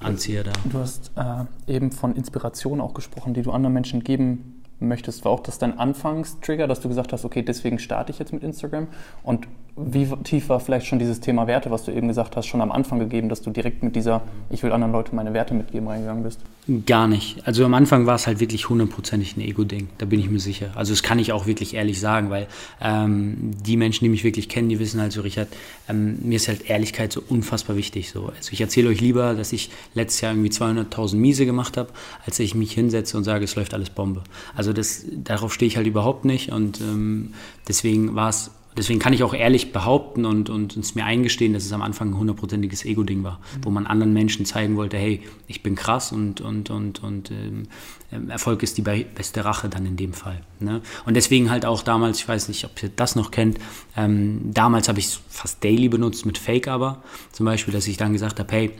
[0.01, 0.53] Anzieher da.
[0.65, 1.45] Du hast äh,
[1.75, 5.25] eben von Inspiration auch gesprochen, die du anderen Menschen geben möchtest.
[5.25, 8.43] War auch das dein Anfangstrigger, dass du gesagt hast, okay, deswegen starte ich jetzt mit
[8.43, 8.89] Instagram?
[9.23, 9.49] Und
[9.79, 12.73] wie tief war vielleicht schon dieses Thema Werte, was du eben gesagt hast, schon am
[12.73, 16.23] Anfang gegeben, dass du direkt mit dieser, ich will anderen Leuten meine Werte mitgeben, reingegangen
[16.23, 16.41] bist?
[16.87, 17.47] Gar nicht.
[17.47, 20.71] Also am Anfang war es halt wirklich hundertprozentig ein Ego-Ding, da bin ich mir sicher.
[20.75, 22.47] Also das kann ich auch wirklich ehrlich sagen, weil
[22.81, 25.49] ähm, die Menschen, die mich wirklich kennen, die wissen halt so, Richard,
[25.91, 28.11] ähm, mir ist halt Ehrlichkeit so unfassbar wichtig.
[28.11, 28.33] So.
[28.35, 31.91] Also ich erzähle euch lieber, dass ich letztes Jahr irgendwie 200.000 Miese gemacht habe,
[32.25, 34.25] als dass ich mich hinsetze und sage, es läuft alles Bombe.
[34.55, 37.35] Also das, darauf stehe ich halt überhaupt nicht und ähm,
[37.69, 41.65] deswegen war es deswegen kann ich auch ehrlich behaupten und, und es mir eingestehen, dass
[41.65, 43.65] es am Anfang ein hundertprozentiges Ego-Ding war, mhm.
[43.65, 47.65] wo man anderen Menschen zeigen wollte, hey, ich bin krass und, und, und, und ähm,
[48.13, 50.41] ähm Erfolg ist die beste Rache dann in dem Fall.
[50.61, 50.83] Ne?
[51.05, 53.59] Und deswegen halt auch damals, ich weiß nicht, ob ihr das noch kennt,
[53.97, 57.03] ähm, damals habe ich es fast daily benutzt mit Fake aber,
[57.33, 58.71] zum Beispiel, dass ich dann gesagt habe, hey,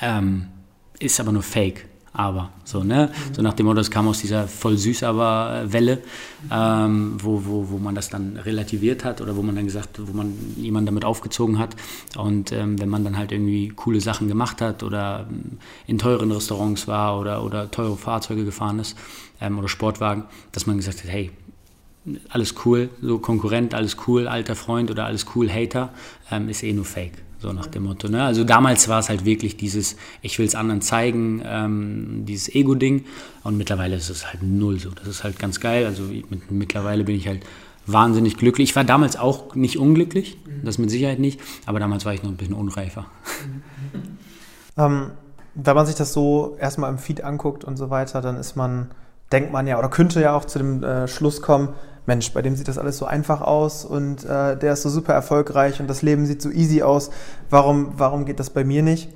[0.00, 0.46] ähm,
[0.98, 1.86] ist aber nur Fake
[2.18, 2.50] aber.
[2.64, 3.10] So, ne?
[3.12, 3.34] Mhm.
[3.34, 6.02] so nach dem Motto, das kam aus dieser voll süß aber Welle,
[6.50, 10.12] ähm, wo, wo, wo man das dann relativiert hat oder wo man dann gesagt, wo
[10.12, 11.76] man jemanden damit aufgezogen hat.
[12.16, 16.32] Und ähm, wenn man dann halt irgendwie coole Sachen gemacht hat oder ähm, in teuren
[16.32, 18.96] Restaurants war oder, oder teure Fahrzeuge gefahren ist
[19.40, 21.30] ähm, oder Sportwagen, dass man gesagt hat, hey,
[22.30, 25.90] alles cool, so Konkurrent, alles cool, alter Freund oder alles cool, Hater,
[26.32, 27.22] ähm, ist eh nur Fake.
[27.40, 28.08] So nach dem Motto.
[28.08, 28.24] Ne?
[28.24, 33.04] Also damals war es halt wirklich dieses, ich will es anderen zeigen, ähm, dieses Ego-Ding.
[33.44, 34.90] Und mittlerweile ist es halt null so.
[34.90, 35.86] Das ist halt ganz geil.
[35.86, 37.44] Also mit, mittlerweile bin ich halt
[37.88, 38.70] wahnsinnig glücklich.
[38.70, 40.64] Ich war damals auch nicht unglücklich, mhm.
[40.64, 43.06] das mit Sicherheit nicht, aber damals war ich noch ein bisschen unreifer.
[44.76, 45.10] Ähm,
[45.56, 48.92] wenn man sich das so erstmal im Feed anguckt und so weiter, dann ist man,
[49.32, 51.70] denkt man ja, oder könnte ja auch zu dem äh, Schluss kommen,
[52.08, 55.12] Mensch, bei dem sieht das alles so einfach aus und äh, der ist so super
[55.12, 57.10] erfolgreich und das Leben sieht so easy aus.
[57.50, 59.10] Warum, warum geht das bei mir nicht?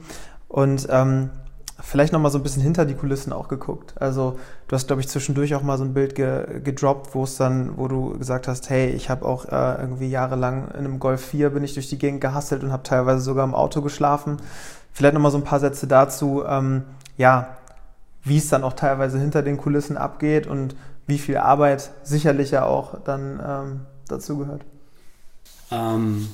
[0.46, 1.30] Und ähm,
[1.80, 3.94] vielleicht nochmal so ein bisschen hinter die Kulissen auch geguckt.
[3.98, 7.36] Also du hast, glaube ich, zwischendurch auch mal so ein Bild ge gedroppt, wo es
[7.38, 11.24] dann, wo du gesagt hast, hey, ich habe auch äh, irgendwie jahrelang in einem Golf
[11.24, 14.36] 4 bin ich durch die Gegend gehasselt und habe teilweise sogar im Auto geschlafen.
[14.92, 16.82] Vielleicht nochmal so ein paar Sätze dazu, ähm,
[17.16, 17.56] ja,
[18.22, 22.64] wie es dann auch teilweise hinter den Kulissen abgeht und wie viel Arbeit sicherlich ja
[22.64, 24.62] auch dann ähm, dazu gehört.
[25.70, 26.28] Ähm,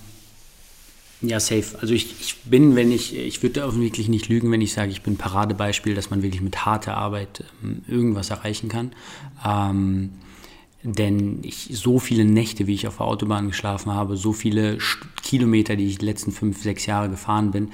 [1.21, 1.79] ja, safe.
[1.81, 4.93] Also ich, ich bin, wenn ich, ich würde auch wirklich nicht lügen, wenn ich sage,
[4.93, 8.93] ich bin Paradebeispiel, dass man wirklich mit harter Arbeit ähm, irgendwas erreichen kann.
[9.45, 10.11] Ähm,
[10.85, 14.79] denn ich, so viele Nächte, wie ich auf der Autobahn geschlafen habe, so viele
[15.23, 17.73] Kilometer, die ich die letzten fünf, sechs Jahre gefahren bin,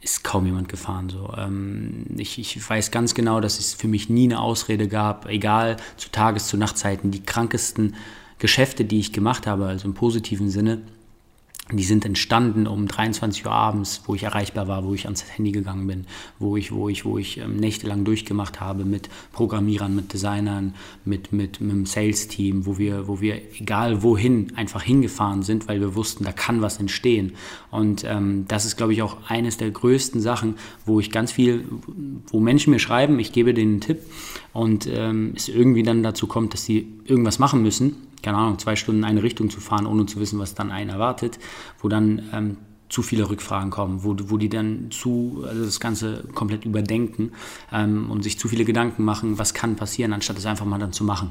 [0.00, 1.08] ist kaum jemand gefahren.
[1.10, 1.32] So.
[1.36, 5.76] Ähm, ich, ich weiß ganz genau, dass es für mich nie eine Ausrede gab, egal
[5.96, 7.94] zu Tages-, zu Nachtzeiten, die krankesten
[8.38, 10.80] Geschäfte, die ich gemacht habe, also im positiven Sinne,
[11.76, 15.52] die sind entstanden um 23 Uhr abends, wo ich erreichbar war, wo ich ans Handy
[15.52, 16.06] gegangen bin,
[16.38, 21.32] wo ich, wo ich, wo ich ähm, nächtelang durchgemacht habe mit Programmierern, mit Designern, mit,
[21.32, 25.94] mit, mit dem Sales-Team, wo wir, wo wir egal wohin einfach hingefahren sind, weil wir
[25.94, 27.32] wussten, da kann was entstehen.
[27.70, 30.56] Und ähm, das ist, glaube ich, auch eines der größten Sachen,
[30.86, 31.64] wo ich ganz viel,
[32.26, 34.00] wo Menschen mir schreiben, ich gebe denen einen Tipp
[34.52, 38.76] und ähm, es irgendwie dann dazu kommt, dass sie irgendwas machen müssen keine Ahnung, zwei
[38.76, 41.38] Stunden in eine Richtung zu fahren, ohne zu wissen, was dann einen erwartet,
[41.80, 42.56] wo dann ähm,
[42.90, 47.32] zu viele Rückfragen kommen, wo, wo die dann zu, also das Ganze komplett überdenken
[47.72, 50.92] ähm, und sich zu viele Gedanken machen, was kann passieren, anstatt es einfach mal dann
[50.92, 51.30] zu machen.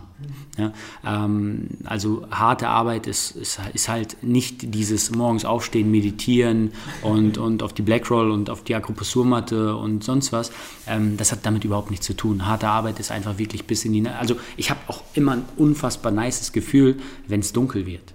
[0.57, 0.71] Ja?
[1.05, 7.61] Ähm, also harte Arbeit ist, ist, ist halt nicht dieses morgens aufstehen, meditieren und, und
[7.61, 10.53] auf die Blackroll und auf die Akupressurmatte und sonst was.
[10.87, 12.45] Ähm, das hat damit überhaupt nichts zu tun.
[12.45, 16.13] Harte Arbeit ist einfach wirklich bis in die, also ich habe auch immer ein unfassbar
[16.13, 16.95] nices Gefühl,
[17.27, 18.13] wenn es dunkel wird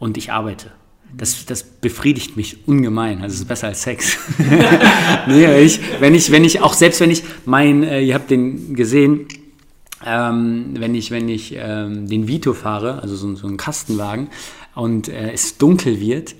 [0.00, 0.72] und ich arbeite
[1.16, 3.22] das, das befriedigt mich ungemein.
[3.22, 4.18] Also es ist besser als Sex.
[5.28, 8.74] nee, ich, wenn ich, wenn ich, auch selbst wenn ich mein, äh, ihr habt den
[8.74, 9.26] gesehen,
[10.04, 14.28] ähm, wenn ich, wenn ich ähm, den Vito fahre, also so, so einen Kastenwagen,
[14.74, 16.34] und äh, es dunkel wird,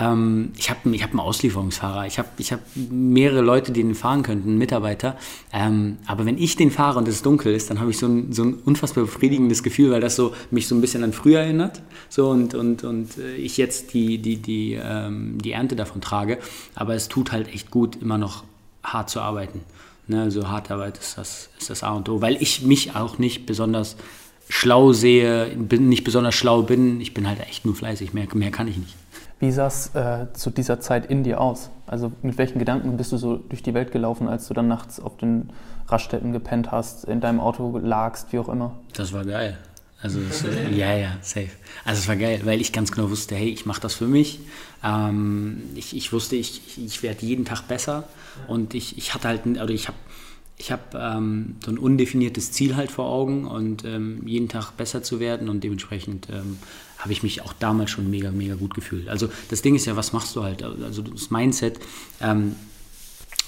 [0.00, 3.94] ähm, ich habe ich hab einen Auslieferungsfahrer, ich habe ich hab mehrere Leute, die den
[3.94, 5.16] fahren könnten, Mitarbeiter.
[5.52, 8.32] Ähm, aber wenn ich den fahre und es dunkel ist, dann habe ich so ein,
[8.32, 11.82] so ein unfassbar befriedigendes Gefühl, weil das so, mich so ein bisschen an früher erinnert.
[12.08, 16.38] So und, und, und äh, ich jetzt die, die, die, ähm, die Ernte davon trage.
[16.74, 18.44] Aber es tut halt echt gut, immer noch
[18.82, 19.60] hart zu arbeiten.
[20.06, 23.18] Ne, also harte Arbeit ist das, ist das A und O, weil ich mich auch
[23.18, 23.96] nicht besonders
[24.50, 27.00] schlau sehe, bin, nicht besonders schlau bin.
[27.00, 28.94] Ich bin halt echt nur fleißig, mehr, mehr kann ich nicht.
[29.40, 31.70] Wie sah es äh, zu dieser Zeit in dir aus?
[31.86, 35.00] Also mit welchen Gedanken bist du so durch die Welt gelaufen, als du dann nachts
[35.00, 35.50] auf den
[35.88, 38.72] Raststätten gepennt hast, in deinem Auto lagst, wie auch immer?
[38.94, 39.58] Das war geil.
[40.00, 41.48] Also das, äh, ja, ja, safe.
[41.84, 44.40] Also es war geil, weil ich ganz genau wusste, hey, ich mache das für mich.
[44.84, 48.04] Ähm, ich, ich wusste, ich, ich werde jeden Tag besser
[48.46, 49.96] und ich, ich hatte halt, oder ich habe
[50.56, 55.02] ich habe ähm, so ein undefiniertes Ziel halt vor Augen und ähm, jeden Tag besser
[55.02, 56.58] zu werden und dementsprechend ähm,
[56.98, 59.08] habe ich mich auch damals schon mega, mega gut gefühlt.
[59.08, 60.62] Also das Ding ist ja, was machst du halt?
[60.62, 61.80] Also das Mindset,
[62.20, 62.54] ähm,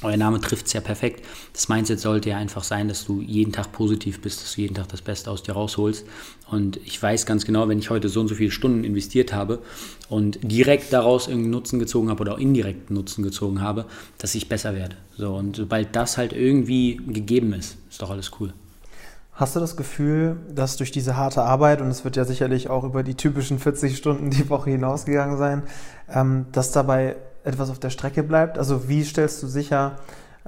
[0.03, 1.25] euer Name trifft es ja perfekt.
[1.53, 4.75] Das Mindset sollte ja einfach sein, dass du jeden Tag positiv bist, dass du jeden
[4.75, 6.05] Tag das Beste aus dir rausholst.
[6.51, 9.61] Und ich weiß ganz genau, wenn ich heute so und so viele Stunden investiert habe
[10.09, 13.87] und direkt daraus irgendeinen Nutzen gezogen habe oder auch indirekten Nutzen gezogen habe,
[14.19, 14.97] dass ich besser werde.
[15.17, 18.53] So, und sobald das halt irgendwie gegeben ist, ist doch alles cool.
[19.33, 22.85] Hast du das Gefühl, dass durch diese harte Arbeit, und es wird ja sicherlich auch
[22.85, 25.63] über die typischen 40 Stunden die Woche hinausgegangen sein,
[26.09, 28.59] ähm, dass dabei etwas auf der Strecke bleibt?
[28.59, 29.97] Also wie stellst du sicher,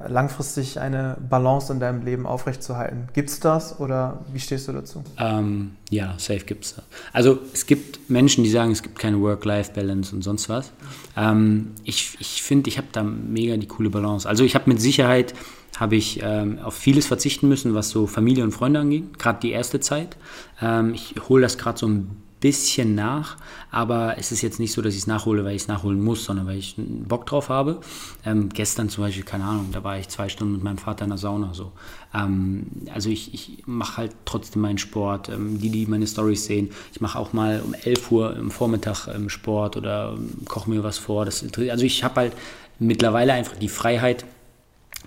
[0.06, 3.08] langfristig eine Balance in deinem Leben aufrechtzuerhalten?
[3.14, 5.02] Gibt es das oder wie stehst du dazu?
[5.18, 6.74] Ähm, ja, safe gibt es.
[7.12, 10.72] Also es gibt Menschen, die sagen, es gibt keine Work-Life-Balance und sonst was.
[11.16, 14.28] Ähm, ich ich finde, ich habe da mega die coole Balance.
[14.28, 15.34] Also ich habe mit Sicherheit
[15.76, 19.52] habe ich ähm, auf vieles verzichten müssen, was so Familie und Freunde angeht, gerade die
[19.52, 20.16] erste Zeit.
[20.60, 23.36] Ähm, ich hole das gerade so ein bisschen nach,
[23.70, 26.24] aber es ist jetzt nicht so, dass ich es nachhole, weil ich es nachholen muss,
[26.24, 27.80] sondern weil ich Bock drauf habe.
[28.24, 31.10] Ähm, gestern zum Beispiel, keine Ahnung, da war ich zwei Stunden mit meinem Vater in
[31.10, 31.54] der Sauna.
[31.54, 31.72] So.
[32.14, 35.28] Ähm, also ich, ich mache halt trotzdem meinen Sport.
[35.28, 39.08] Ähm, die, die meine Stories sehen, ich mache auch mal um 11 Uhr im Vormittag
[39.08, 41.24] ähm, Sport oder ähm, koche mir was vor.
[41.24, 42.32] Das, also ich habe halt
[42.78, 44.24] mittlerweile einfach die Freiheit,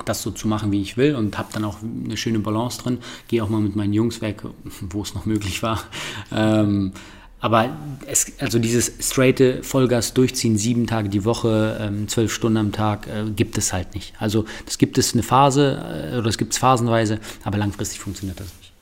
[0.05, 2.99] das so zu machen, wie ich will und habe dann auch eine schöne Balance drin.
[3.27, 5.81] Gehe auch mal mit meinen Jungs weg, wo es noch möglich war.
[6.33, 6.93] Ähm,
[7.41, 7.69] aber
[8.05, 13.07] es, also dieses straighte Vollgas durchziehen, sieben Tage die Woche, ähm, zwölf Stunden am Tag,
[13.07, 14.13] äh, gibt es halt nicht.
[14.19, 18.39] Also das gibt es eine Phase äh, oder es gibt es phasenweise, aber langfristig funktioniert
[18.39, 18.73] das nicht.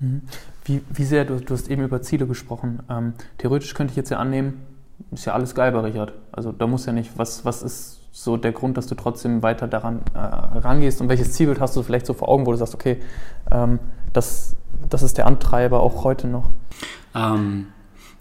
[0.00, 0.22] Mhm.
[0.64, 2.80] Wie, wie sehr, du, du hast eben über Ziele gesprochen.
[2.90, 4.60] Ähm, theoretisch könnte ich jetzt ja annehmen,
[5.12, 6.12] ist ja alles geil bei Richard.
[6.32, 9.68] Also da muss ja nicht, was, was ist so der Grund, dass du trotzdem weiter
[9.68, 12.74] daran äh, rangehst und welches Zielbild hast du vielleicht so vor Augen, wo du sagst,
[12.74, 12.98] okay,
[13.52, 13.78] ähm,
[14.12, 14.56] das,
[14.88, 16.50] das ist der Antreiber auch heute noch?
[17.14, 17.68] Ähm,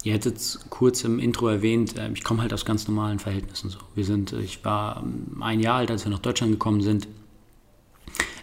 [0.03, 3.79] ihr hättet kurz im Intro erwähnt, äh, ich komme halt aus ganz normalen Verhältnissen so.
[3.95, 7.07] Wir sind, ich war ähm, ein Jahr alt, als wir nach Deutschland gekommen sind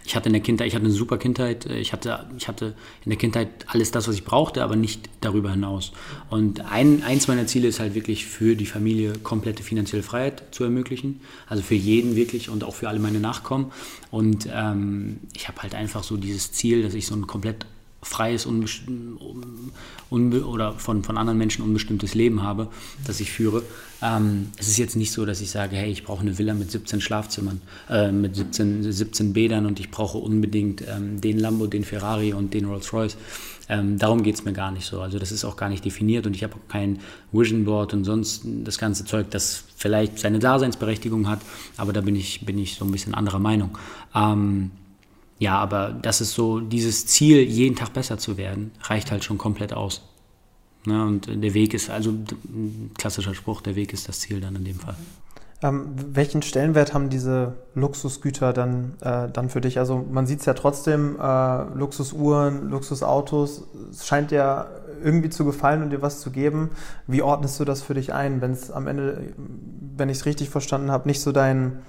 [0.07, 3.09] ich hatte in der Kindheit, ich hatte eine super Kindheit, ich hatte, ich hatte in
[3.09, 5.91] der Kindheit alles das, was ich brauchte, aber nicht darüber hinaus.
[6.29, 10.63] Und ein, eins meiner Ziele ist halt wirklich für die Familie komplette finanzielle Freiheit zu
[10.63, 11.19] ermöglichen.
[11.45, 13.73] Also für jeden wirklich und auch für alle meine Nachkommen.
[14.09, 17.65] Und ähm, ich habe halt einfach so dieses Ziel, dass ich so ein komplett
[18.01, 18.47] freies
[20.09, 22.67] oder von, von anderen Menschen unbestimmtes Leben habe,
[23.05, 23.63] das ich führe.
[24.01, 26.71] Ähm, es ist jetzt nicht so, dass ich sage, hey, ich brauche eine Villa mit
[26.71, 31.83] 17 Schlafzimmern, äh, mit 17, 17 Bädern und ich brauche unbedingt ähm, den Lambo, den
[31.83, 33.17] Ferrari und den Rolls-Royce.
[33.69, 35.01] Ähm, darum geht es mir gar nicht so.
[35.01, 36.99] Also das ist auch gar nicht definiert und ich habe auch kein
[37.31, 41.41] Vision Board und sonst das ganze Zeug, das vielleicht seine Daseinsberechtigung hat,
[41.75, 43.77] aber da bin ich, bin ich so ein bisschen anderer Meinung.
[44.15, 44.71] Ähm,
[45.39, 49.37] ja, aber das ist so, dieses Ziel, jeden Tag besser zu werden, reicht halt schon
[49.37, 50.01] komplett aus.
[50.85, 51.03] Ne?
[51.03, 52.13] Und der Weg ist, also
[52.97, 54.95] klassischer Spruch, der Weg ist das Ziel dann in dem Fall.
[55.63, 59.79] Ähm, welchen Stellenwert haben diese Luxusgüter dann, äh, dann für dich?
[59.79, 64.67] Also man sieht es ja trotzdem, äh, Luxusuhren, Luxusautos, es scheint ja
[65.03, 66.69] irgendwie zu gefallen und dir was zu geben.
[67.07, 69.33] Wie ordnest du das für dich ein, wenn es am Ende,
[69.95, 71.79] wenn ich es richtig verstanden habe, nicht so dein,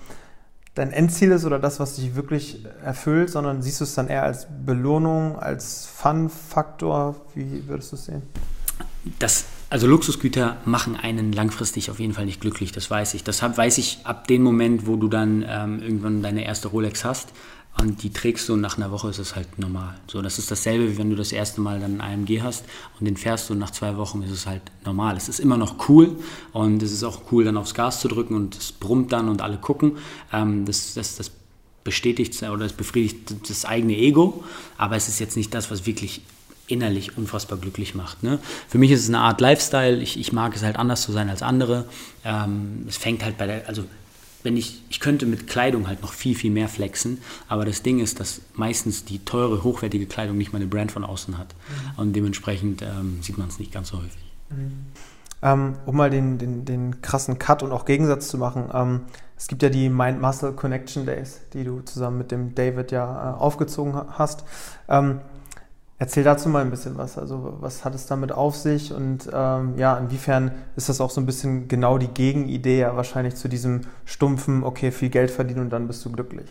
[0.78, 4.22] dein Endziel ist oder das, was dich wirklich erfüllt, sondern siehst du es dann eher
[4.22, 7.16] als Belohnung, als Fun-Faktor?
[7.34, 8.22] Wie würdest du es sehen?
[9.18, 13.24] Das, also Luxusgüter machen einen langfristig auf jeden Fall nicht glücklich, das weiß ich.
[13.24, 17.32] Das weiß ich ab dem Moment, wo du dann ähm, irgendwann deine erste Rolex hast
[17.80, 19.94] und die trägst du und nach einer Woche ist es halt normal.
[20.08, 22.64] So, das ist dasselbe, wie wenn du das erste Mal dann einen AMG hast
[22.98, 25.16] und den fährst du und nach zwei Wochen ist es halt normal.
[25.16, 26.16] Es ist immer noch cool
[26.52, 29.42] und es ist auch cool, dann aufs Gas zu drücken und es brummt dann und
[29.42, 29.98] alle gucken.
[30.32, 31.30] Ähm, das, das, das
[31.84, 34.44] bestätigt oder das befriedigt das eigene Ego,
[34.76, 36.22] aber es ist jetzt nicht das, was wirklich
[36.66, 38.22] innerlich unfassbar glücklich macht.
[38.22, 38.38] Ne?
[38.68, 39.96] Für mich ist es eine Art Lifestyle.
[40.02, 41.86] Ich, ich mag es halt anders zu sein als andere.
[42.24, 43.84] Ähm, es fängt halt bei der, also
[44.42, 47.98] wenn ich, ich könnte mit Kleidung halt noch viel, viel mehr flexen, aber das Ding
[47.98, 51.54] ist, dass meistens die teure, hochwertige Kleidung nicht mal eine Brand von außen hat.
[51.54, 52.00] Mhm.
[52.00, 54.32] Und dementsprechend ähm, sieht man es nicht ganz so häufig.
[54.50, 54.86] Mhm.
[55.40, 59.00] Ähm, um mal den, den, den krassen Cut und auch Gegensatz zu machen, ähm,
[59.36, 63.38] es gibt ja die Mind-Muscle Connection Days, die du zusammen mit dem David ja äh,
[63.38, 64.44] aufgezogen hast.
[64.88, 65.20] Ähm,
[66.00, 67.18] Erzähl dazu mal ein bisschen was.
[67.18, 71.20] Also was hat es damit auf sich und ähm, ja, inwiefern ist das auch so
[71.20, 75.70] ein bisschen genau die Gegenidee ja wahrscheinlich zu diesem stumpfen, okay, viel Geld verdienen und
[75.70, 76.46] dann bist du glücklich.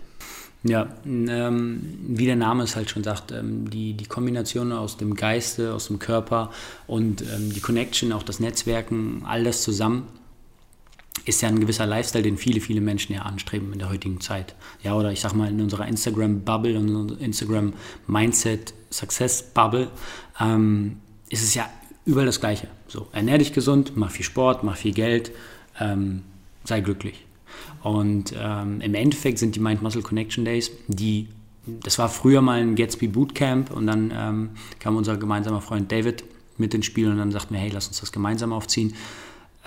[0.64, 5.14] Ja, ähm, wie der Name es halt schon sagt, ähm, die, die Kombination aus dem
[5.14, 6.50] Geiste, aus dem Körper
[6.88, 10.08] und ähm, die Connection, auch das Netzwerken, all das zusammen
[11.28, 14.56] ist ja ein gewisser Lifestyle, den viele, viele Menschen ja anstreben in der heutigen Zeit.
[14.84, 19.90] Ja, oder ich sag mal in unserer Instagram-Bubble, in unserer Instagram-Mindset, Success-Bubble,
[20.40, 20.98] ähm,
[21.30, 21.70] ist es ja
[22.06, 22.68] überall das Gleiche.
[22.88, 25.32] So, ernähr dich gesund, mach viel Sport, mach viel Geld,
[25.80, 26.24] ähm,
[26.64, 27.26] sei glücklich.
[27.84, 31.28] Und ähm, im Endeffekt sind die Mind-Muscle Connection Days, die,
[31.66, 36.24] das war früher mal ein Gatsby Bootcamp und dann ähm, kam unser gemeinsamer Freund David
[36.58, 38.94] mit ins Spiel und dann sagten wir, hey, lass uns das gemeinsam aufziehen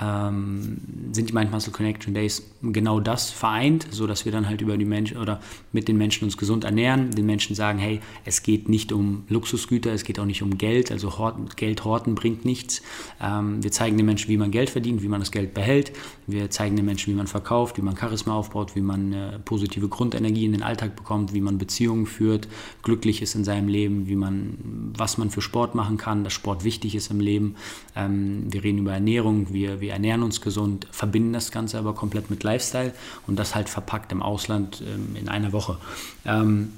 [0.01, 0.79] ähm,
[1.13, 4.77] sind die Mind Muscle Connection Days genau das vereint, so dass wir dann halt über
[4.79, 5.41] die Menschen oder
[5.73, 9.93] mit den Menschen uns gesund ernähren, den Menschen sagen, hey, es geht nicht um Luxusgüter,
[9.93, 12.83] es geht auch nicht um Geld, also horten, Geld horten bringt nichts.
[13.21, 15.93] Ähm, wir zeigen den Menschen, wie man Geld verdient, wie man das Geld behält.
[16.27, 19.89] Wir zeigen den Menschen, wie man verkauft, wie man Charisma aufbaut, wie man äh, positive
[19.89, 22.49] Grundenergie in den Alltag bekommt, wie man Beziehungen führt,
[22.83, 26.65] glücklich ist in seinem Leben, wie man, was man für Sport machen kann, dass Sport
[26.65, 27.57] wichtig ist im Leben.
[27.97, 31.95] Ähm, wir reden über Ernährung, wir, wir wir ernähren uns gesund, verbinden das Ganze aber
[31.95, 32.93] komplett mit Lifestyle
[33.27, 35.79] und das halt verpackt im Ausland ähm, in einer Woche.
[36.25, 36.75] Ähm,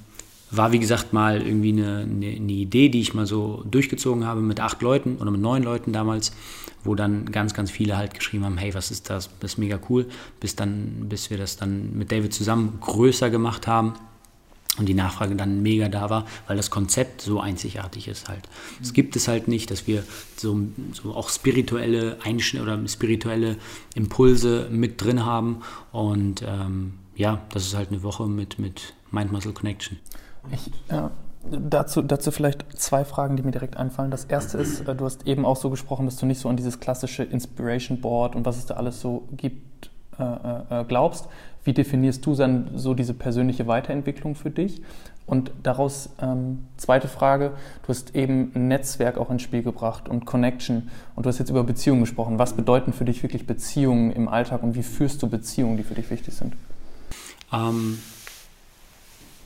[0.51, 4.41] war wie gesagt mal irgendwie eine, eine, eine, Idee, die ich mal so durchgezogen habe
[4.41, 6.33] mit acht Leuten oder mit neun Leuten damals,
[6.85, 9.31] wo dann ganz, ganz viele halt geschrieben haben, hey, was ist das?
[9.41, 10.07] Das ist mega cool,
[10.41, 13.95] bis dann, bis wir das dann mit David zusammen größer gemacht haben
[14.79, 18.49] und die Nachfrage dann mega da war, weil das Konzept so einzigartig ist halt.
[18.81, 18.95] Es mhm.
[18.95, 20.03] gibt es halt nicht, dass wir
[20.37, 20.59] so,
[20.93, 23.57] so auch spirituelle Einschn oder spirituelle
[23.95, 29.53] Impulse mit drin haben und ähm, ja, das ist halt eine Woche mit, mit Mind-Muscle
[29.53, 29.99] Connection.
[30.51, 31.11] Ich, ja,
[31.51, 34.11] dazu, dazu vielleicht zwei Fragen, die mir direkt einfallen.
[34.11, 36.57] Das erste ist, äh, du hast eben auch so gesprochen, dass du nicht so an
[36.57, 39.92] dieses klassische Inspiration Board und was es da alles so gibt
[40.23, 41.29] äh, äh, glaubst.
[41.65, 44.83] Wie definierst du dann so diese persönliche Weiterentwicklung für dich?
[45.27, 50.91] Und daraus ähm, zweite Frage, du hast eben Netzwerk auch ins Spiel gebracht und Connection
[51.15, 52.39] und du hast jetzt über Beziehungen gesprochen.
[52.39, 55.95] Was bedeuten für dich wirklich Beziehungen im Alltag und wie führst du Beziehungen, die für
[55.95, 56.55] dich wichtig sind?
[57.53, 57.99] Ähm,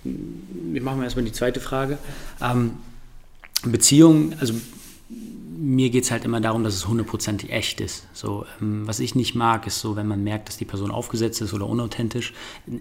[0.04, 1.98] wir machen erstmal die zweite Frage.
[2.40, 2.78] Ähm,
[3.64, 4.54] Beziehungen, also
[5.57, 8.07] mir geht es halt immer darum, dass es hundertprozentig echt ist.
[8.12, 11.40] So, ähm, was ich nicht mag, ist so, wenn man merkt, dass die Person aufgesetzt
[11.40, 12.33] ist oder unauthentisch,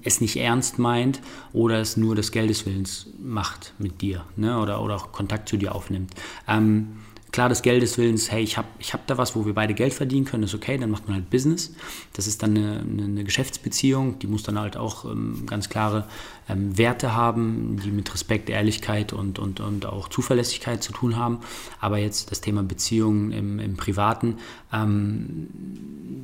[0.03, 1.21] es nicht ernst meint
[1.53, 4.59] oder es nur des Geldeswillens macht mit dir ne?
[4.59, 6.13] oder, oder auch Kontakt zu dir aufnimmt.
[6.47, 6.97] Ähm,
[7.35, 9.93] klar des Geldes willens, hey, ich habe ich hab da was, wo wir beide Geld
[9.93, 11.75] verdienen können, ist okay, dann macht man halt Business.
[12.13, 16.07] Das ist dann eine, eine Geschäftsbeziehung, die muss dann halt auch ähm, ganz klare
[16.49, 21.39] ähm, Werte haben, die mit Respekt, Ehrlichkeit und, und, und auch Zuverlässigkeit zu tun haben.
[21.79, 24.37] Aber jetzt das Thema Beziehungen im, im Privaten,
[24.71, 25.47] ähm,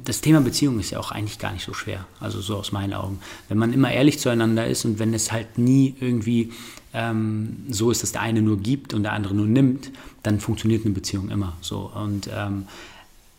[0.04, 2.94] das Thema Beziehung ist ja auch eigentlich gar nicht so schwer, also so aus meinen
[2.94, 3.20] Augen.
[3.50, 6.52] Wenn man immer ehrlich zueinander ist und wenn es halt nie irgendwie
[6.94, 9.92] ähm, so ist, dass der eine nur gibt und der andere nur nimmt,
[10.24, 11.92] dann funktioniert eine Beziehung immer so.
[11.94, 12.66] Und ähm,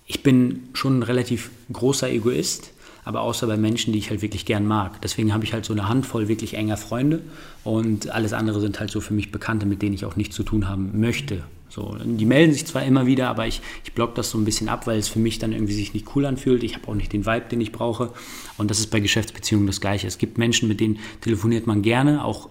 [0.07, 2.72] ich bin schon ein relativ großer Egoist,
[3.05, 5.01] aber außer bei Menschen, die ich halt wirklich gern mag.
[5.03, 7.21] Deswegen habe ich halt so eine Handvoll wirklich enger Freunde
[7.65, 10.43] und alles andere sind halt so für mich Bekannte, mit denen ich auch nichts zu
[10.43, 11.45] tun haben möchte.
[11.73, 14.69] So, die melden sich zwar immer wieder, aber ich, ich block das so ein bisschen
[14.69, 16.63] ab, weil es für mich dann irgendwie sich nicht cool anfühlt.
[16.65, 18.13] Ich habe auch nicht den Vibe, den ich brauche.
[18.59, 20.07] Und das ist bei Geschäftsbeziehungen das Gleiche.
[20.07, 22.51] Es gibt Menschen, mit denen telefoniert man gerne, auch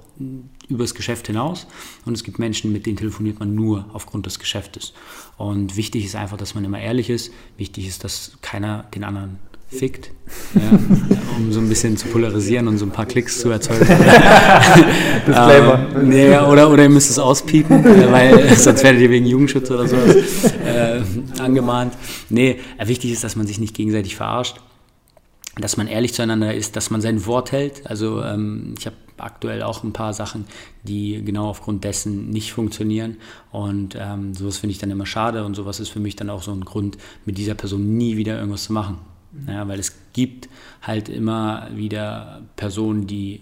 [0.70, 1.68] übers Geschäft hinaus.
[2.06, 4.94] Und es gibt Menschen, mit denen telefoniert man nur aufgrund des Geschäftes.
[5.38, 7.32] Und wichtig ist einfach, dass man immer ehrlich ist.
[7.58, 9.38] Wichtig ist, dass keiner den anderen
[9.72, 10.12] fickt,
[10.54, 10.78] ja,
[11.38, 13.86] um so ein bisschen zu polarisieren und so ein paar Klicks zu erzeugen.
[15.28, 15.88] Disclaimer.
[15.96, 19.72] Ähm, nee, oder, oder ihr müsst es auspiepen, äh, weil sonst werdet ihr wegen Jugendschutz
[19.72, 20.16] oder sowas
[20.66, 21.02] äh,
[21.42, 21.94] angemahnt.
[22.30, 24.58] Nee, äh, wichtig ist, dass man sich nicht gegenseitig verarscht,
[25.56, 27.88] dass man ehrlich zueinander ist, dass man sein Wort hält.
[27.88, 30.46] Also ähm, ich habe aktuell auch ein paar Sachen,
[30.84, 33.18] die genau aufgrund dessen nicht funktionieren.
[33.52, 36.44] Und ähm, sowas finde ich dann immer schade und sowas ist für mich dann auch
[36.44, 38.98] so ein Grund, mit dieser Person nie wieder irgendwas zu machen.
[39.48, 40.50] Ja, weil es gibt
[40.82, 43.42] halt immer wieder Personen, die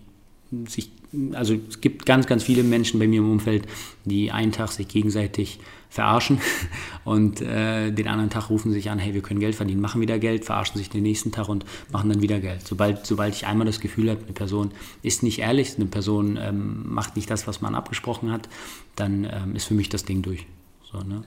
[0.67, 0.91] sich,
[1.33, 3.67] also es gibt ganz, ganz viele Menschen bei mir im Umfeld,
[4.05, 6.39] die einen Tag sich gegenseitig verarschen
[7.03, 10.19] und äh, den anderen Tag rufen sich an, hey, wir können Geld verdienen, machen wieder
[10.19, 12.67] Geld, verarschen sich den nächsten Tag und machen dann wieder Geld.
[12.67, 14.71] Sobald, sobald ich einmal das Gefühl habe, eine Person
[15.01, 18.47] ist nicht ehrlich, eine Person ähm, macht nicht das, was man abgesprochen hat,
[18.95, 20.45] dann ähm, ist für mich das Ding durch.
[20.91, 21.23] So, ne?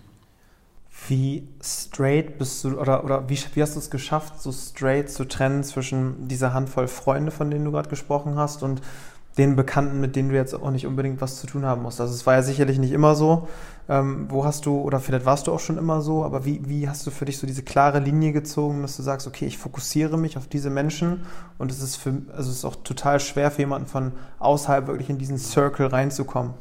[1.09, 5.27] Wie straight bist du, oder, oder wie, wie hast du es geschafft, so straight zu
[5.27, 8.83] trennen zwischen dieser Handvoll Freunde, von denen du gerade gesprochen hast, und
[9.39, 12.01] den Bekannten, mit denen du jetzt auch nicht unbedingt was zu tun haben musst?
[12.01, 13.49] Also es war ja sicherlich nicht immer so.
[13.89, 16.89] Ähm, wo hast du, oder vielleicht warst du auch schon immer so, aber wie, wie
[16.89, 20.17] hast du für dich so diese klare Linie gezogen, dass du sagst, okay, ich fokussiere
[20.17, 21.23] mich auf diese Menschen
[21.59, 25.11] und es ist für, also es ist auch total schwer für jemanden von außerhalb wirklich
[25.11, 26.55] in diesen Circle reinzukommen?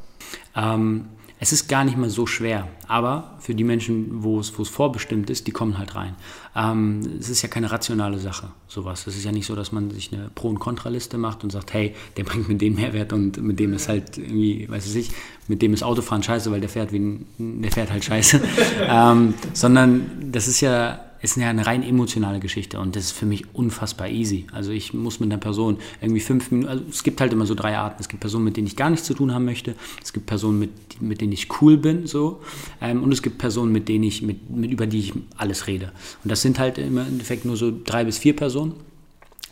[0.55, 1.09] Ähm,
[1.43, 4.69] es ist gar nicht mal so schwer, aber für die Menschen, wo es, wo es
[4.69, 6.15] vorbestimmt ist, die kommen halt rein.
[6.55, 9.07] Ähm, es ist ja keine rationale Sache, sowas.
[9.07, 11.73] Es ist ja nicht so, dass man sich eine Pro- und Kontraliste macht und sagt,
[11.73, 15.09] hey, der bringt mir den Mehrwert und mit dem ist halt irgendwie, weiß ich,
[15.47, 18.39] mit dem ist Autofahren scheiße, weil der fährt wie ein, der fährt halt scheiße.
[18.87, 23.25] ähm, sondern das ist ja ist ja eine rein emotionale Geschichte und das ist für
[23.25, 24.47] mich unfassbar easy.
[24.51, 27.53] Also ich muss mit einer Person irgendwie fünf Minuten, also es gibt halt immer so
[27.53, 27.97] drei Arten.
[27.99, 29.75] Es gibt Personen, mit denen ich gar nichts zu tun haben möchte.
[30.03, 32.41] Es gibt Personen, mit, mit denen ich cool bin, so.
[32.81, 35.91] Ähm, und es gibt Personen, mit denen ich, mit, mit, über die ich alles rede.
[36.23, 38.73] Und das sind halt im Endeffekt nur so drei bis vier Personen.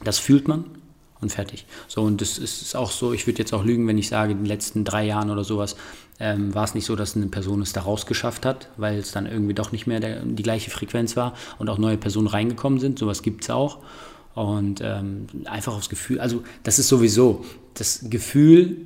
[0.04, 0.66] Das fühlt man
[1.22, 1.66] und fertig.
[1.88, 4.40] So, und das ist auch so, ich würde jetzt auch lügen, wenn ich sage, in
[4.40, 5.76] den letzten drei Jahren oder sowas
[6.20, 9.26] ähm, war es nicht so, dass eine Person es da rausgeschafft hat, weil es dann
[9.26, 13.00] irgendwie doch nicht mehr der, die gleiche Frequenz war und auch neue Personen reingekommen sind.
[13.00, 13.80] Sowas gibt es auch.
[14.36, 18.78] Und ähm, einfach aufs Gefühl, also das ist sowieso, das Gefühl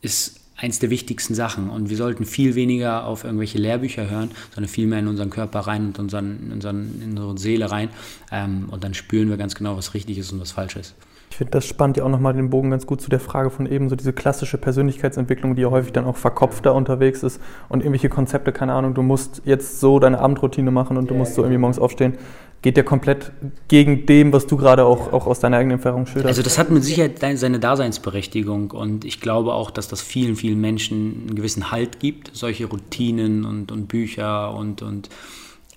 [0.00, 4.68] ist eins der wichtigsten Sachen und wir sollten viel weniger auf irgendwelche Lehrbücher hören, sondern
[4.68, 7.88] viel mehr in unseren Körper rein und unseren, in, unseren, in unsere Seele rein
[8.30, 10.94] ähm, und dann spüren wir ganz genau, was richtig ist und was falsch ist.
[11.32, 13.64] Ich finde, das spannt ja auch nochmal den Bogen ganz gut zu der Frage von
[13.64, 17.40] eben, so diese klassische Persönlichkeitsentwicklung, die ja häufig dann auch verkopfter unterwegs ist
[17.70, 21.34] und irgendwelche Konzepte, keine Ahnung, du musst jetzt so deine Abendroutine machen und du musst
[21.34, 22.18] so irgendwie morgens aufstehen,
[22.60, 23.32] geht ja komplett
[23.68, 26.26] gegen dem, was du gerade auch, auch aus deiner eigenen Erfahrung schilderst.
[26.26, 30.60] Also das hat mit Sicherheit seine Daseinsberechtigung und ich glaube auch, dass das vielen, vielen
[30.60, 35.08] Menschen einen gewissen Halt gibt, solche Routinen und, und Bücher und, und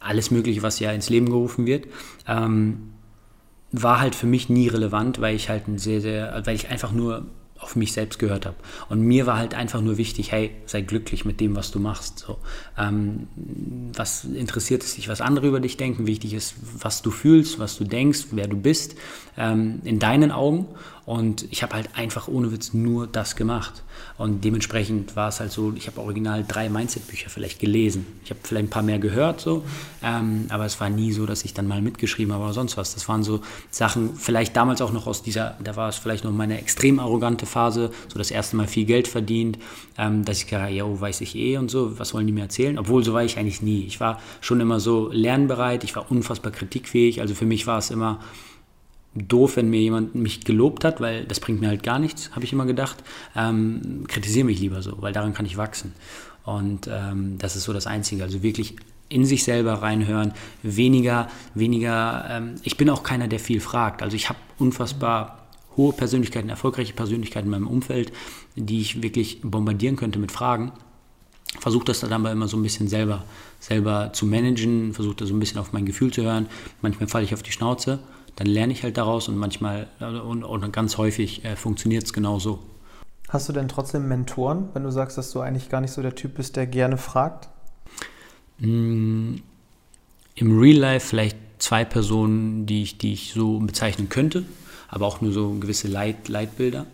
[0.02, 1.86] alles Mögliche, was ja ins Leben gerufen wird.
[2.28, 2.92] Ähm,
[3.82, 6.92] war halt für mich nie relevant, weil ich halt ein sehr, sehr, weil ich einfach
[6.92, 7.26] nur
[7.58, 8.58] auf mich selbst gehört habe.
[8.90, 12.20] Und mir war halt einfach nur wichtig, hey, sei glücklich mit dem, was du machst.
[12.20, 12.38] So,
[12.78, 13.28] ähm,
[13.96, 16.06] was interessiert es dich, was andere über dich denken?
[16.06, 18.96] Wichtig ist, was du fühlst, was du denkst, wer du bist,
[19.38, 20.68] ähm, in deinen Augen.
[21.06, 23.84] Und ich habe halt einfach ohne Witz nur das gemacht.
[24.18, 28.08] Und dementsprechend war es halt so, ich habe original drei Mindset-Bücher vielleicht gelesen.
[28.24, 29.64] Ich habe vielleicht ein paar mehr gehört, so,
[30.02, 32.96] ähm, aber es war nie so, dass ich dann mal mitgeschrieben habe oder sonst was.
[32.96, 36.32] Das waren so Sachen, vielleicht damals auch noch aus dieser, da war es vielleicht noch
[36.32, 39.60] meine extrem arrogante Phase, so das erste Mal viel Geld verdient,
[39.98, 42.44] ähm, dass ich gesagt ja, oh, weiß ich eh und so, was wollen die mir
[42.44, 42.80] erzählen?
[42.80, 43.86] Obwohl, so war ich eigentlich nie.
[43.86, 47.92] Ich war schon immer so lernbereit, ich war unfassbar kritikfähig, also für mich war es
[47.92, 48.20] immer,
[49.16, 52.44] doof, wenn mir jemand mich gelobt hat, weil das bringt mir halt gar nichts, habe
[52.44, 53.04] ich immer gedacht.
[53.36, 55.94] Ähm, kritisiere mich lieber so, weil daran kann ich wachsen.
[56.44, 58.24] Und ähm, das ist so das Einzige.
[58.24, 58.76] Also wirklich
[59.08, 64.04] in sich selber reinhören, weniger, weniger, ähm, ich bin auch keiner, der viel fragt.
[64.04, 65.48] Also ich habe unfassbar
[65.78, 68.12] hohe Persönlichkeiten, erfolgreiche Persönlichkeiten in meinem Umfeld,
[68.56, 70.72] die ich wirklich bombardieren könnte mit Fragen.
[71.60, 73.24] Versuche das dann aber immer so ein bisschen selber,
[73.60, 76.48] selber zu managen, versuche da so ein bisschen auf mein Gefühl zu hören.
[76.82, 78.00] Manchmal falle ich auf die Schnauze
[78.36, 82.14] dann lerne ich halt daraus und manchmal äh, und, und ganz häufig äh, funktioniert es
[82.14, 82.60] genau so.
[83.30, 86.16] Hast du denn trotzdem Mentoren, wenn du sagst, dass du eigentlich gar nicht so der
[86.16, 87.50] Typ bist, der gerne fragt?
[88.60, 89.36] Mm,
[90.36, 94.46] Im Real Life vielleicht zwei Personen, die ich, die ich so bezeichnen könnte,
[94.88, 96.86] aber auch nur so gewisse Leit, Leitbilder.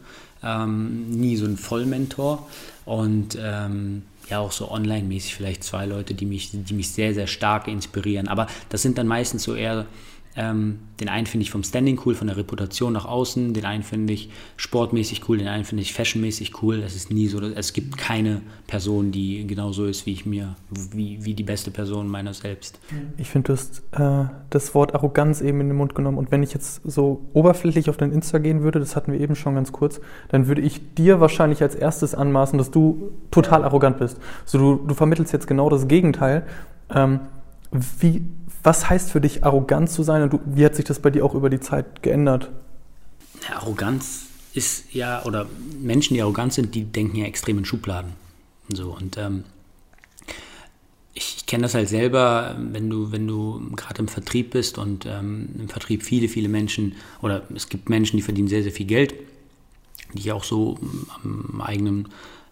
[0.44, 2.48] Ähm, nie so ein Vollmentor.
[2.86, 7.28] Und ähm, ja auch so online-mäßig vielleicht zwei Leute, die mich, die mich sehr, sehr
[7.28, 8.28] stark inspirieren.
[8.28, 9.86] Aber das sind dann meistens so eher
[10.36, 13.84] ähm, den einen finde ich vom Standing cool, von der Reputation nach außen, den einen
[13.84, 16.82] finde ich sportmäßig cool, den einen finde ich fashionmäßig cool.
[16.84, 21.26] Es ist nie so, es gibt keine Person, die genauso ist wie ich mir, wie,
[21.26, 22.80] wie die beste Person meiner selbst.
[23.18, 26.44] Ich finde, du hast äh, das Wort Arroganz eben in den Mund genommen und wenn
[26.44, 29.72] ich jetzt so oberflächlich auf dein Insta gehen würde, das hatten wir eben schon ganz
[29.72, 30.00] kurz,
[30.30, 34.18] dann würde ich dir wahrscheinlich als erstes anmaßen, dass du total arrogant bist.
[34.46, 36.46] So, du, du vermittelst jetzt genau das Gegenteil.
[36.94, 37.20] Ähm,
[37.72, 38.24] wie,
[38.64, 41.26] was heißt für dich arrogant zu sein und du, wie hat sich das bei dir
[41.26, 42.50] auch über die Zeit geändert?
[43.48, 45.48] Ja, Arroganz ist ja, oder
[45.80, 48.14] Menschen, die arrogant sind, die denken ja extrem in Schubladen.
[48.70, 49.46] So, und ähm,
[51.14, 55.06] ich, ich kenne das halt selber, wenn du, wenn du gerade im Vertrieb bist und
[55.06, 58.86] ähm, im Vertrieb viele, viele Menschen, oder es gibt Menschen, die verdienen sehr, sehr viel
[58.86, 59.14] Geld,
[60.14, 60.78] die ich auch so
[61.24, 62.10] am eigenen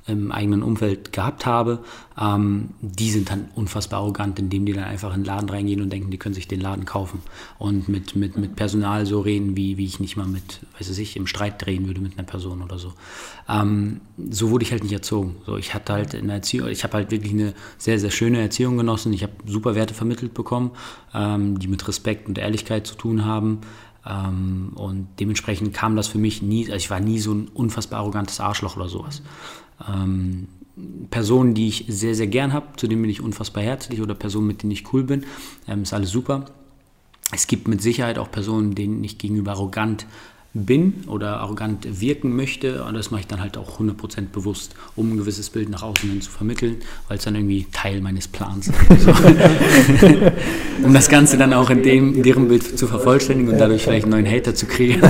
[0.10, 1.80] im eigenen Umfeld gehabt habe,
[2.20, 5.92] ähm, die sind dann unfassbar arrogant, indem die dann einfach in den Laden reingehen und
[5.92, 7.22] denken, die können sich den Laden kaufen
[7.58, 11.16] und mit, mit, mit Personal so reden, wie, wie ich nicht mal mit, weiß ich,
[11.16, 12.94] im Streit drehen würde mit einer Person oder so.
[13.48, 15.36] Ähm, so wurde ich halt nicht erzogen.
[15.46, 18.78] So, ich hatte halt eine Erziehung, ich habe halt wirklich eine sehr, sehr schöne Erziehung
[18.78, 19.14] genossen.
[19.14, 20.72] Ich habe super Werte vermittelt bekommen,
[21.14, 23.62] ähm, die mit Respekt und Ehrlichkeit zu tun haben.
[24.10, 28.00] Ähm, und dementsprechend kam das für mich nie, also ich war nie so ein unfassbar
[28.00, 29.22] arrogantes Arschloch oder sowas.
[29.88, 30.48] Ähm,
[31.12, 34.48] Personen, die ich sehr, sehr gern habe, zu denen bin ich unfassbar herzlich oder Personen,
[34.48, 35.26] mit denen ich cool bin,
[35.68, 36.46] ähm, ist alles super.
[37.32, 40.08] Es gibt mit Sicherheit auch Personen, denen ich gegenüber arrogant
[40.54, 42.84] bin oder arrogant wirken möchte.
[42.84, 46.10] Und das mache ich dann halt auch 100% bewusst, um ein gewisses Bild nach außen
[46.10, 46.78] hin zu vermitteln,
[47.08, 49.08] weil es dann irgendwie Teil meines Plans ist.
[50.84, 54.06] um das Ganze dann auch in, dem, in deren Bild zu vervollständigen und dadurch vielleicht
[54.06, 55.04] einen neuen Hater zu kreieren.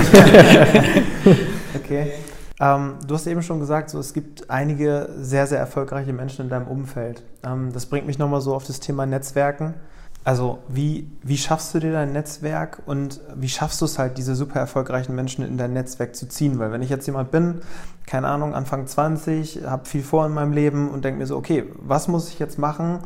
[1.74, 2.12] okay.
[2.60, 6.50] Ähm, du hast eben schon gesagt, so, es gibt einige sehr, sehr erfolgreiche Menschen in
[6.50, 7.22] deinem Umfeld.
[7.42, 9.74] Ähm, das bringt mich nochmal so auf das Thema Netzwerken.
[10.22, 14.34] Also wie, wie schaffst du dir dein Netzwerk und wie schaffst du es halt, diese
[14.34, 16.58] super erfolgreichen Menschen in dein Netzwerk zu ziehen?
[16.58, 17.62] Weil wenn ich jetzt jemand bin,
[18.06, 21.64] keine Ahnung, Anfang 20, habe viel vor in meinem Leben und denke mir so, okay,
[21.78, 22.98] was muss ich jetzt machen,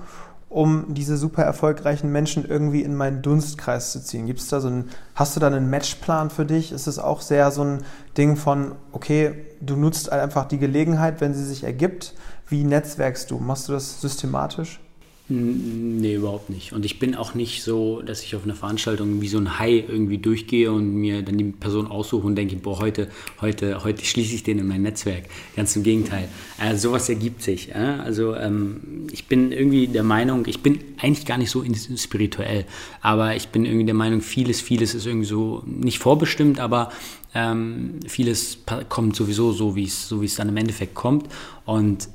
[0.49, 4.27] um diese super erfolgreichen Menschen irgendwie in meinen Dunstkreis zu ziehen?
[4.27, 6.73] Gibt's da so ein, hast du da einen Matchplan für dich?
[6.73, 7.85] Ist es auch sehr so ein
[8.19, 12.15] Ding von, okay, du nutzt einfach die Gelegenheit, wenn sie sich ergibt?
[12.49, 13.39] Wie netzwerkst du?
[13.39, 14.81] Machst du das systematisch?
[15.27, 16.75] Nee, überhaupt nicht.
[16.75, 19.83] Und ich bin auch nicht so, dass ich auf einer Veranstaltung wie so ein Hai
[19.89, 23.09] irgendwie durchgehe und mir dann die Person aussuche und denke, boah, heute,
[23.41, 25.25] heute, heute schließe ich den in mein Netzwerk.
[25.57, 26.29] Ganz im Gegenteil.
[26.61, 27.71] Äh, sowas ergibt sich.
[27.71, 27.79] Äh?
[28.05, 31.65] Also ähm, ich bin irgendwie der Meinung, ich bin eigentlich gar nicht so
[31.97, 32.67] spirituell,
[33.01, 36.93] aber ich bin irgendwie der Meinung, vieles, vieles ist irgendwie so nicht vorbestimmt, aber
[37.35, 38.59] ähm, vieles
[38.91, 41.29] kommt sowieso so, wie es so wie es dann im Endeffekt kommt.
[41.65, 42.09] Und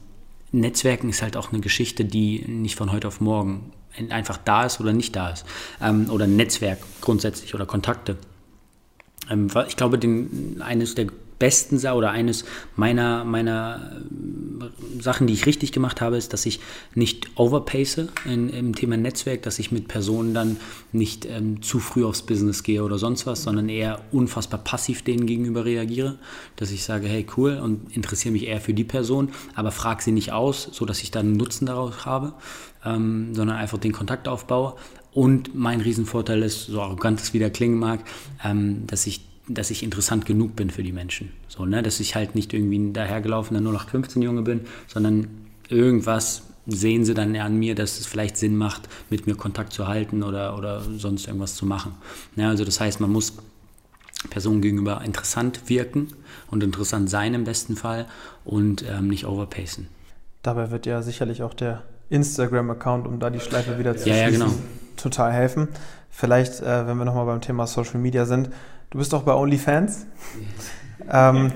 [0.51, 3.71] Netzwerken ist halt auch eine Geschichte, die nicht von heute auf morgen
[4.09, 5.45] einfach da ist oder nicht da ist.
[5.81, 8.17] Ähm, oder Netzwerk grundsätzlich oder Kontakte.
[9.29, 11.07] Ähm, ich glaube, den, eines der
[11.39, 12.43] besten oder eines
[12.75, 14.01] meiner, meiner
[14.59, 16.59] äh, Sachen, die ich richtig gemacht habe, ist, dass ich
[16.93, 20.57] nicht overpace in, im Thema Netzwerk, dass ich mit Personen dann
[20.91, 25.25] nicht ähm, zu früh aufs Business gehe oder sonst was, sondern eher unfassbar passiv denen
[25.25, 26.19] gegenüber reagiere,
[26.57, 30.11] dass ich sage, hey cool und interessiere mich eher für die Person, aber frage sie
[30.11, 32.33] nicht aus, sodass ich dann einen Nutzen daraus habe,
[32.83, 34.75] ähm, sondern einfach den Kontakt aufbaue.
[35.11, 38.01] Und mein Riesenvorteil ist, so arrogant es wieder klingen mag,
[38.43, 41.31] ähm, dass ich dass ich interessant genug bin für die Menschen.
[41.47, 41.81] So, ne?
[41.81, 45.27] Dass ich halt nicht irgendwie ein dahergelaufener 0815-Junge bin, sondern
[45.67, 49.87] irgendwas sehen sie dann an mir, dass es vielleicht Sinn macht, mit mir Kontakt zu
[49.87, 51.93] halten oder, oder sonst irgendwas zu machen.
[52.35, 53.33] Ja, also das heißt, man muss
[54.29, 56.09] Personen gegenüber interessant wirken
[56.51, 58.05] und interessant sein im besten Fall
[58.45, 59.87] und ähm, nicht overpacen.
[60.43, 64.41] Dabei wird ja sicherlich auch der Instagram-Account, um da die Schleife wieder zu ja, schließen,
[64.41, 64.59] ja, genau.
[64.97, 65.69] total helfen.
[66.09, 68.49] Vielleicht, äh, wenn wir nochmal beim Thema Social Media sind,
[68.89, 70.07] Du bist auch bei OnlyFans.
[71.11, 71.51] ähm,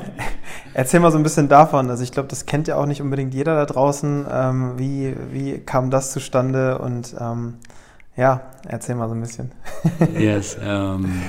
[0.74, 1.90] erzähl mal so ein bisschen davon.
[1.90, 4.26] Also ich glaube, das kennt ja auch nicht unbedingt jeder da draußen.
[4.32, 6.78] Ähm, wie, wie kam das zustande?
[6.78, 7.56] Und ähm,
[8.16, 9.52] ja, erzähl mal so ein bisschen.
[10.16, 11.24] yes, ähm,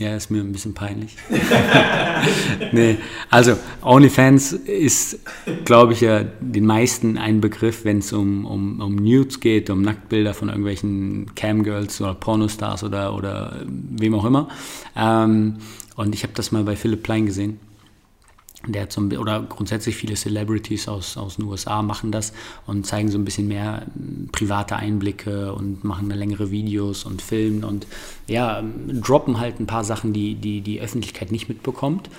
[0.00, 1.14] ja, ist mir ein bisschen peinlich.
[2.72, 2.96] nee,
[3.28, 5.18] also OnlyFans ist,
[5.66, 9.82] glaube ich, ja den meisten ein Begriff, wenn es um, um, um Nudes geht, um
[9.82, 14.48] Nacktbilder von irgendwelchen Camgirls oder Pornostars oder, oder wem auch immer.
[14.96, 15.56] Ähm,
[15.96, 17.60] und ich habe das mal bei Philipp Plein gesehen
[18.66, 22.32] der ein, oder grundsätzlich viele Celebrities aus, aus den USA machen das
[22.66, 27.64] und zeigen so ein bisschen mehr hm, private Einblicke und machen längere Videos und filmen
[27.64, 27.86] und
[28.26, 32.10] ja, droppen halt ein paar Sachen, die die, die Öffentlichkeit nicht mitbekommt.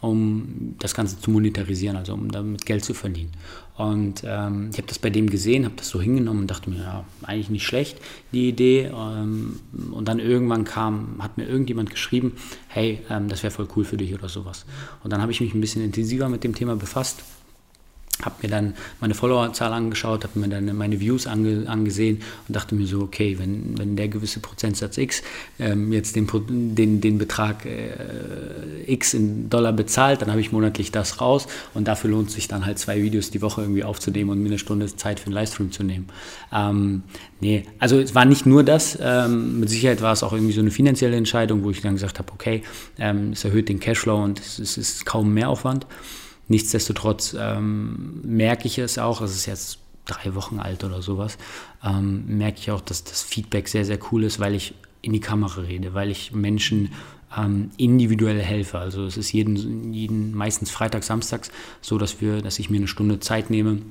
[0.00, 3.32] Um das Ganze zu monetarisieren, also um damit Geld zu verdienen.
[3.76, 6.78] Und ähm, ich habe das bei dem gesehen, habe das so hingenommen und dachte mir,
[6.78, 7.98] ja, eigentlich nicht schlecht,
[8.32, 8.90] die Idee.
[8.94, 9.60] Ähm,
[9.92, 12.32] und dann irgendwann kam, hat mir irgendjemand geschrieben,
[12.68, 14.66] hey, ähm, das wäre voll cool für dich oder sowas.
[15.02, 17.22] Und dann habe ich mich ein bisschen intensiver mit dem Thema befasst
[18.24, 22.74] habe mir dann meine Followerzahl angeschaut, habe mir dann meine Views ange, angesehen und dachte
[22.74, 25.22] mir so, okay, wenn, wenn der gewisse Prozentsatz X
[25.58, 26.26] ähm, jetzt den,
[26.74, 31.88] den, den Betrag äh, X in Dollar bezahlt, dann habe ich monatlich das raus und
[31.88, 34.94] dafür lohnt sich dann halt zwei Videos die Woche irgendwie aufzunehmen und mir eine Stunde
[34.94, 36.08] Zeit für einen Livestream zu nehmen.
[36.52, 37.02] Ähm,
[37.40, 40.60] nee, also es war nicht nur das, ähm, mit Sicherheit war es auch irgendwie so
[40.60, 42.62] eine finanzielle Entscheidung, wo ich dann gesagt habe, okay,
[42.98, 45.86] ähm, es erhöht den Cashflow und es, es ist kaum Mehraufwand.
[46.50, 51.38] Nichtsdestotrotz ähm, merke ich es auch, es ist jetzt drei Wochen alt oder sowas,
[51.84, 55.20] ähm, merke ich auch, dass das Feedback sehr, sehr cool ist, weil ich in die
[55.20, 56.90] Kamera rede, weil ich Menschen
[57.38, 58.80] ähm, individuell helfe.
[58.80, 62.88] Also es ist jeden, jeden, meistens Freitag, Samstags so, dass wir, dass ich mir eine
[62.88, 63.82] Stunde Zeit nehme,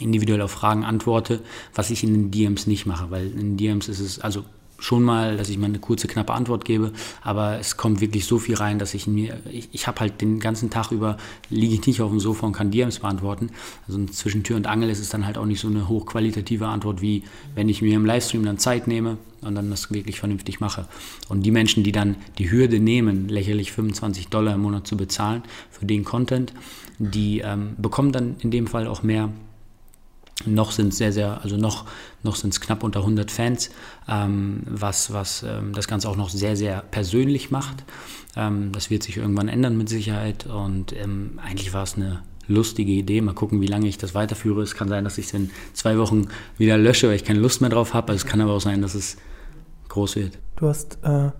[0.00, 1.40] individuell auf Fragen antworte,
[1.72, 4.44] was ich in den DMs nicht mache, weil in den DMs ist es, also
[4.78, 8.38] schon mal, dass ich mal eine kurze, knappe Antwort gebe, aber es kommt wirklich so
[8.38, 11.16] viel rein, dass ich mir, ich, ich habe halt den ganzen Tag über,
[11.50, 13.50] liege ich nicht auf dem Sofa und kann DMs beantworten.
[13.88, 17.00] Also zwischen Tür und Angel ist es dann halt auch nicht so eine hochqualitative Antwort,
[17.00, 17.22] wie
[17.54, 20.86] wenn ich mir im Livestream dann Zeit nehme und dann das wirklich vernünftig mache.
[21.28, 25.42] Und die Menschen, die dann die Hürde nehmen, lächerlich 25 Dollar im Monat zu bezahlen
[25.70, 26.52] für den Content,
[26.98, 29.30] die ähm, bekommen dann in dem Fall auch mehr
[30.46, 31.84] noch sind sehr, sehr, also noch,
[32.22, 33.70] noch sind es knapp unter 100 Fans,
[34.08, 37.84] ähm, was, was ähm, das Ganze auch noch sehr, sehr persönlich macht.
[38.36, 42.92] Ähm, das wird sich irgendwann ändern mit Sicherheit und ähm, eigentlich war es eine lustige
[42.92, 43.20] Idee.
[43.20, 44.62] Mal gucken, wie lange ich das weiterführe.
[44.62, 46.28] Es kann sein, dass ich es in zwei Wochen
[46.58, 48.12] wieder lösche, weil ich keine Lust mehr drauf habe.
[48.12, 49.16] Es kann aber auch sein, dass es
[49.88, 50.38] groß wird.
[50.56, 51.30] Du hast äh,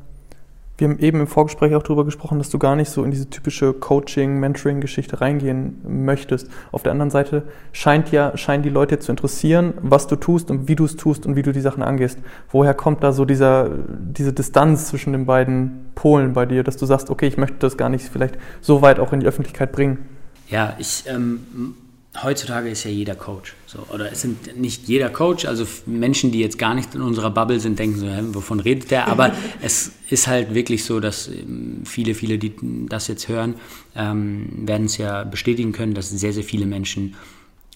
[0.78, 3.30] wir haben eben im Vorgespräch auch darüber gesprochen, dass du gar nicht so in diese
[3.30, 6.48] typische Coaching, Mentoring-Geschichte reingehen möchtest.
[6.70, 10.68] Auf der anderen Seite scheint ja, scheinen die Leute zu interessieren, was du tust und
[10.68, 12.18] wie du es tust und wie du die Sachen angehst.
[12.50, 16.84] Woher kommt da so dieser, diese Distanz zwischen den beiden Polen bei dir, dass du
[16.84, 20.06] sagst, okay, ich möchte das gar nicht vielleicht so weit auch in die Öffentlichkeit bringen?
[20.48, 21.74] Ja, ich ähm,
[22.22, 23.54] heutzutage ist ja jeder Coach.
[23.66, 27.30] So, oder es sind nicht jeder Coach, also Menschen, die jetzt gar nicht in unserer
[27.30, 29.08] Bubble sind, denken so, hä, wovon redet der?
[29.08, 32.54] Aber es ist halt wirklich so, dass ähm, viele, viele, die
[32.88, 33.54] das jetzt hören,
[33.94, 37.14] ähm, werden es ja bestätigen können, dass sehr, sehr viele Menschen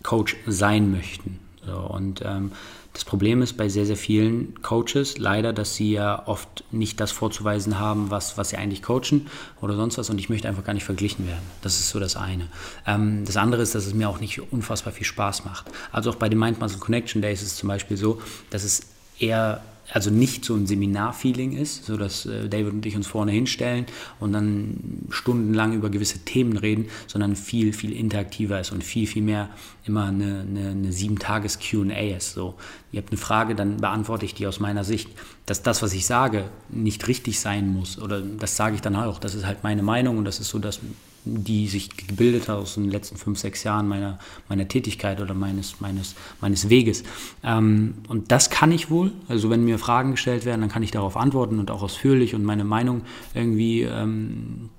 [0.03, 1.39] Coach sein möchten.
[1.67, 2.53] So, und ähm,
[2.93, 7.13] das Problem ist bei sehr, sehr vielen Coaches leider, dass sie ja oft nicht das
[7.13, 9.29] vorzuweisen haben, was, was sie eigentlich coachen
[9.61, 10.11] oder sonst was.
[10.11, 11.45] Und ich möchte einfach gar nicht verglichen werden.
[11.63, 12.49] Das ist so das eine.
[12.87, 15.67] Ähm, das andere ist, dass es mir auch nicht unfassbar viel Spaß macht.
[15.93, 18.21] Also auch bei den Mind Muscle Connection Days ist es zum Beispiel so,
[18.51, 18.83] dass es
[19.21, 19.63] eher
[19.93, 23.87] also nicht so ein Seminarfeeling ist, so dass äh, David und ich uns vorne hinstellen
[24.19, 29.23] und dann stundenlang über gewisse Themen reden, sondern viel, viel interaktiver ist und viel, viel
[29.23, 29.51] mehr
[29.85, 32.35] immer eine, eine, eine sieben Tages Q&A ist.
[32.35, 32.55] So,
[32.93, 35.09] ihr habt eine Frage, dann beantworte ich die aus meiner Sicht.
[35.51, 39.19] Dass das, was ich sage, nicht richtig sein muss oder das sage ich dann auch.
[39.19, 40.79] Das ist halt meine Meinung und das ist so das
[41.25, 45.81] die sich gebildet hat aus den letzten fünf, sechs Jahren meiner, meiner Tätigkeit oder meines,
[45.81, 47.03] meines, meines Weges.
[47.43, 49.11] Ähm, und das kann ich wohl.
[49.27, 52.45] Also wenn mir Fragen gestellt werden, dann kann ich darauf antworten und auch ausführlich und
[52.45, 53.03] meine Meinung
[53.35, 54.71] irgendwie ähm,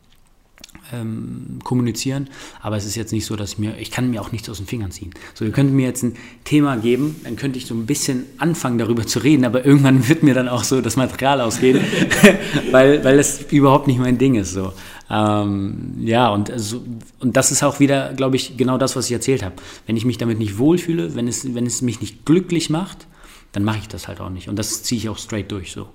[0.93, 2.29] ähm, kommunizieren.
[2.61, 4.57] Aber es ist jetzt nicht so, dass ich mir, ich kann mir auch nichts aus
[4.57, 5.11] den Fingern ziehen.
[5.33, 8.77] So, ihr könnt mir jetzt ein Thema geben, dann könnte ich so ein bisschen anfangen,
[8.77, 11.83] darüber zu reden, aber irgendwann wird mir dann auch so das Material ausreden,
[12.71, 14.51] weil, weil es überhaupt nicht mein Ding ist.
[14.51, 14.73] So.
[15.09, 16.83] Ähm, ja, und, also,
[17.19, 19.55] und das ist auch wieder, glaube ich, genau das, was ich erzählt habe.
[19.85, 23.07] Wenn ich mich damit nicht wohlfühle, wenn es, wenn es mich nicht glücklich macht,
[23.51, 24.47] dann mache ich das halt auch nicht.
[24.47, 25.89] Und das ziehe ich auch straight durch so.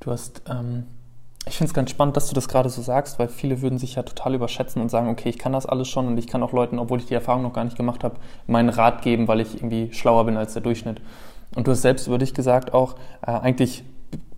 [0.00, 0.84] Du hast, ähm,
[1.48, 3.94] ich finde es ganz spannend, dass du das gerade so sagst, weil viele würden sich
[3.94, 6.52] ja total überschätzen und sagen, okay, ich kann das alles schon und ich kann auch
[6.52, 8.16] Leuten, obwohl ich die Erfahrung noch gar nicht gemacht habe,
[8.48, 11.00] meinen Rat geben, weil ich irgendwie schlauer bin als der Durchschnitt.
[11.54, 13.84] Und du hast selbst über dich gesagt auch, äh, eigentlich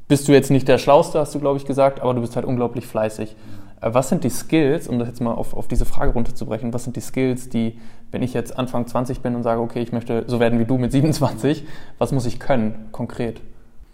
[0.06, 2.44] bist du jetzt nicht der Schlauste, hast du, glaube ich, gesagt, aber du bist halt
[2.44, 3.34] unglaublich fleißig.
[3.80, 6.84] Äh, was sind die Skills, um das jetzt mal auf, auf diese Frage runterzubrechen, was
[6.84, 7.78] sind die Skills, die,
[8.11, 10.76] wenn ich jetzt Anfang 20 bin und sage, okay, ich möchte so werden wie du
[10.76, 11.64] mit 27,
[11.96, 13.40] was muss ich können, konkret?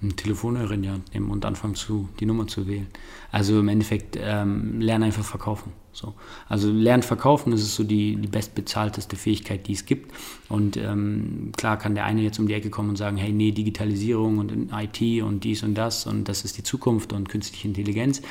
[0.04, 2.88] Ein Telefonhörer in die Hand nehmen und anfangen, zu, die Nummer zu wählen.
[3.32, 5.72] Also im Endeffekt ähm, lernen einfach verkaufen.
[5.92, 6.14] So.
[6.48, 10.12] Also lernen verkaufen, das ist so die, die bestbezahlteste Fähigkeit, die es gibt.
[10.48, 13.52] Und ähm, klar kann der eine jetzt um die Ecke kommen und sagen, hey, nee,
[13.52, 18.22] Digitalisierung und IT und dies und das und das ist die Zukunft und künstliche Intelligenz.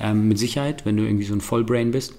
[0.00, 2.14] Ähm, mit Sicherheit, wenn du irgendwie so ein Vollbrain bist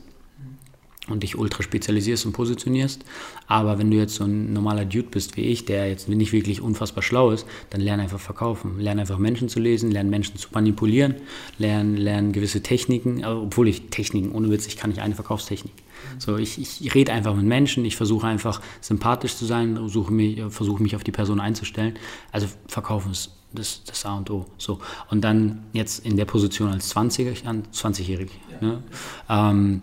[1.09, 3.03] und dich ultra spezialisierst und positionierst.
[3.47, 6.61] Aber wenn du jetzt so ein normaler Dude bist wie ich, der jetzt nicht wirklich
[6.61, 8.79] unfassbar schlau ist, dann lerne einfach verkaufen.
[8.79, 11.15] Lerne einfach Menschen zu lesen, lerne Menschen zu manipulieren,
[11.57, 15.73] lerne, lerne gewisse Techniken, obwohl ich Techniken, ohne Witz, ich kann nicht eine Verkaufstechnik.
[16.17, 20.41] So, ich, ich rede einfach mit Menschen, ich versuche einfach sympathisch zu sein, versuche mich,
[20.49, 21.95] versuche mich auf die Person einzustellen.
[22.31, 24.45] Also verkaufen ist das, das A und O.
[24.57, 24.79] So.
[25.09, 28.17] Und dann jetzt in der Position als 20-Jährig, 20 ja.
[28.61, 28.83] ne?
[29.29, 29.81] ähm,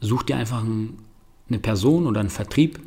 [0.00, 2.80] such dir einfach eine Person oder einen Vertrieb,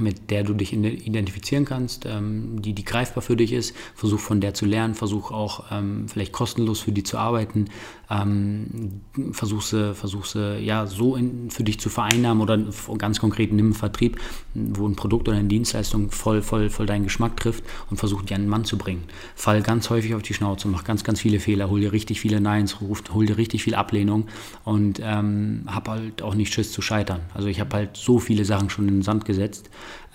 [0.00, 3.74] mit der du dich identifizieren kannst, ähm, die, die greifbar für dich ist.
[3.94, 7.66] Versuch von der zu lernen, versuch auch ähm, vielleicht kostenlos für die zu arbeiten.
[8.08, 9.00] Ähm,
[9.32, 12.58] versuch sie, versuch sie ja, so in, für dich zu vereinnahmen oder
[12.98, 14.20] ganz konkret nimm einen Vertrieb,
[14.54, 18.34] wo ein Produkt oder eine Dienstleistung voll, voll, voll deinen Geschmack trifft und versuch die
[18.34, 19.04] an den Mann zu bringen.
[19.34, 22.40] Fall ganz häufig auf die Schnauze, mach ganz, ganz viele Fehler, hol dir richtig viele
[22.40, 24.28] Neins, ruf, hol dir richtig viel Ablehnung
[24.64, 27.20] und ähm, hab halt auch nicht Schiss zu scheitern.
[27.34, 29.68] Also ich habe halt so viele Sachen schon in den Sand gesetzt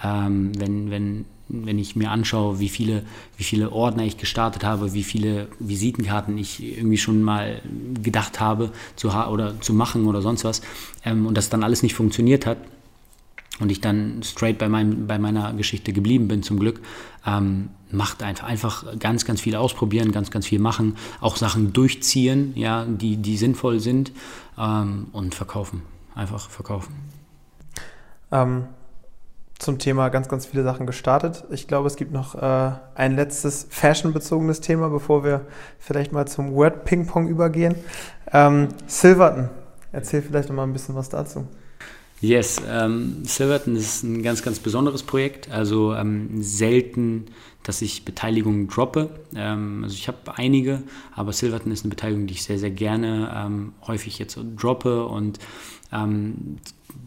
[0.03, 3.03] ähm, wenn, wenn, wenn ich mir anschaue, wie viele,
[3.38, 7.61] wie viele Ordner ich gestartet habe, wie viele Visitenkarten ich irgendwie schon mal
[8.01, 10.61] gedacht habe zu, oder zu machen oder sonst was
[11.05, 12.57] ähm, und das dann alles nicht funktioniert hat
[13.59, 16.82] und ich dann straight bei, meinem, bei meiner Geschichte geblieben bin zum Glück,
[17.26, 22.53] ähm, macht einfach, einfach ganz, ganz viel ausprobieren, ganz, ganz viel machen, auch Sachen durchziehen,
[22.55, 24.11] ja, die, die sinnvoll sind
[24.57, 25.84] ähm, und verkaufen,
[26.15, 26.95] einfach verkaufen.
[28.32, 28.63] Ähm,
[29.62, 31.43] zum Thema ganz, ganz viele Sachen gestartet.
[31.51, 35.41] Ich glaube, es gibt noch äh, ein letztes Fashion-bezogenes Thema, bevor wir
[35.78, 37.76] vielleicht mal zum Word-Ping-Pong übergehen.
[38.34, 39.49] Ähm, Silverton,
[39.91, 41.45] erzähl vielleicht noch mal ein bisschen was dazu.
[42.22, 45.49] Yes, ähm, Silverton ist ein ganz, ganz besonderes Projekt.
[45.49, 47.26] Also ähm, selten,
[47.63, 49.09] dass ich Beteiligungen droppe.
[49.36, 50.84] Ähm, also ich habe einige,
[51.15, 55.39] aber Silverton ist eine Beteiligung, die ich sehr, sehr gerne ähm, häufig jetzt droppe und
[55.91, 56.57] ähm,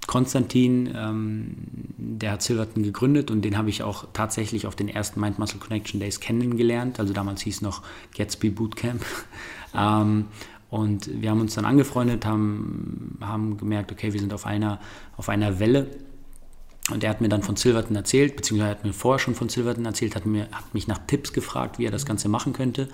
[0.09, 1.55] Konstantin, ähm,
[1.97, 5.61] der hat Silverton gegründet und den habe ich auch tatsächlich auf den ersten Mind Muscle
[5.61, 6.99] Connection Days kennengelernt.
[6.99, 7.83] Also damals hieß noch
[8.17, 9.05] Gatsby Bootcamp.
[10.75, 14.81] und wir haben uns dann angefreundet, haben, haben gemerkt, okay, wir sind auf einer,
[15.17, 15.87] auf einer Welle.
[16.91, 19.85] Und er hat mir dann von Silverton erzählt, beziehungsweise hat mir vorher schon von Silverton
[19.85, 22.89] erzählt, hat, mir, hat mich nach Tipps gefragt, wie er das Ganze machen könnte.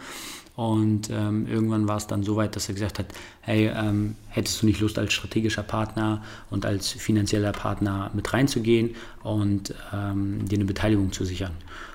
[0.56, 3.06] Und ähm, irgendwann war es dann so weit, dass er gesagt hat,
[3.40, 8.90] hey, ähm, hättest du nicht Lust als strategischer Partner und als finanzieller Partner mit reinzugehen
[9.22, 11.52] und ähm, dir eine Beteiligung zu sichern.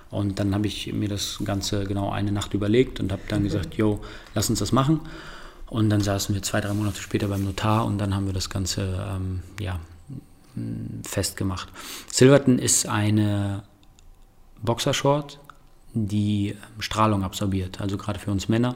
[0.09, 3.75] Und dann habe ich mir das Ganze genau eine Nacht überlegt und habe dann gesagt,
[3.75, 4.01] yo,
[4.33, 5.01] lass uns das machen.
[5.67, 8.49] Und dann saßen wir zwei, drei Monate später beim Notar und dann haben wir das
[8.49, 9.79] Ganze ähm, ja,
[11.03, 11.69] festgemacht.
[12.11, 13.63] Silverton ist eine
[14.61, 15.39] Boxershort,
[15.93, 18.75] die ähm, Strahlung absorbiert, also gerade für uns Männer.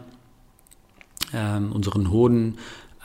[1.31, 2.57] Ähm, unseren Hoden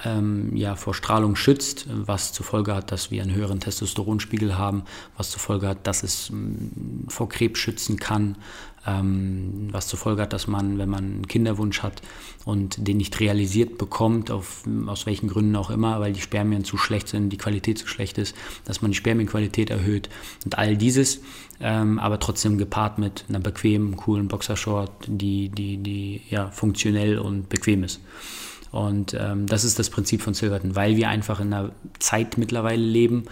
[0.04, 4.84] ähm, ja, vor Strahlung schützt, was zur Folge hat, dass wir einen höheren Testosteronspiegel haben,
[5.16, 8.36] was zur Folge hat, dass es ähm, vor Krebs schützen kann,
[8.84, 12.02] was zur Folge hat, dass man, wenn man einen Kinderwunsch hat
[12.44, 16.76] und den nicht realisiert bekommt, auf, aus welchen Gründen auch immer, weil die Spermien zu
[16.76, 20.10] schlecht sind, die Qualität zu schlecht ist, dass man die Spermienqualität erhöht
[20.44, 21.20] und all dieses,
[21.60, 27.48] ähm, aber trotzdem gepaart mit einer bequemen, coolen Boxershort, die, die, die ja, funktionell und
[27.48, 28.00] bequem ist.
[28.70, 31.70] Und ähm, das ist das Prinzip von Silverton, weil wir einfach in einer
[32.00, 33.24] Zeit mittlerweile leben,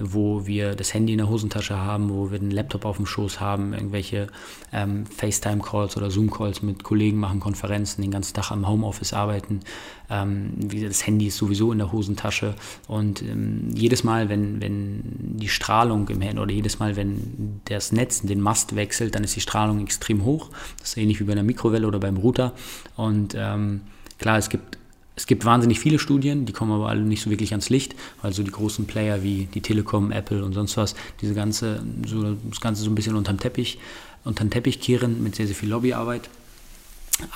[0.00, 3.38] wo wir das Handy in der Hosentasche haben, wo wir den Laptop auf dem Schoß
[3.38, 4.28] haben, irgendwelche
[4.72, 9.60] ähm, FaceTime-Calls oder Zoom-Calls mit Kollegen machen, Konferenzen, den ganzen Tag am Homeoffice arbeiten.
[10.08, 10.54] Ähm,
[10.88, 12.54] das Handy ist sowieso in der Hosentasche
[12.88, 15.02] und ähm, jedes Mal, wenn, wenn
[15.36, 19.36] die Strahlung im Handy oder jedes Mal, wenn das Netz den Mast wechselt, dann ist
[19.36, 20.50] die Strahlung extrem hoch.
[20.78, 22.54] Das ist ähnlich wie bei einer Mikrowelle oder beim Router.
[22.96, 23.82] Und ähm,
[24.18, 24.79] klar, es gibt
[25.20, 28.32] es gibt wahnsinnig viele Studien, die kommen aber alle nicht so wirklich ans Licht, weil
[28.32, 32.62] so die großen Player wie die Telekom, Apple und sonst was, diese ganze, so, das
[32.62, 33.78] Ganze so ein bisschen unterm Teppich,
[34.24, 36.30] unterm Teppich kehren mit sehr, sehr viel Lobbyarbeit.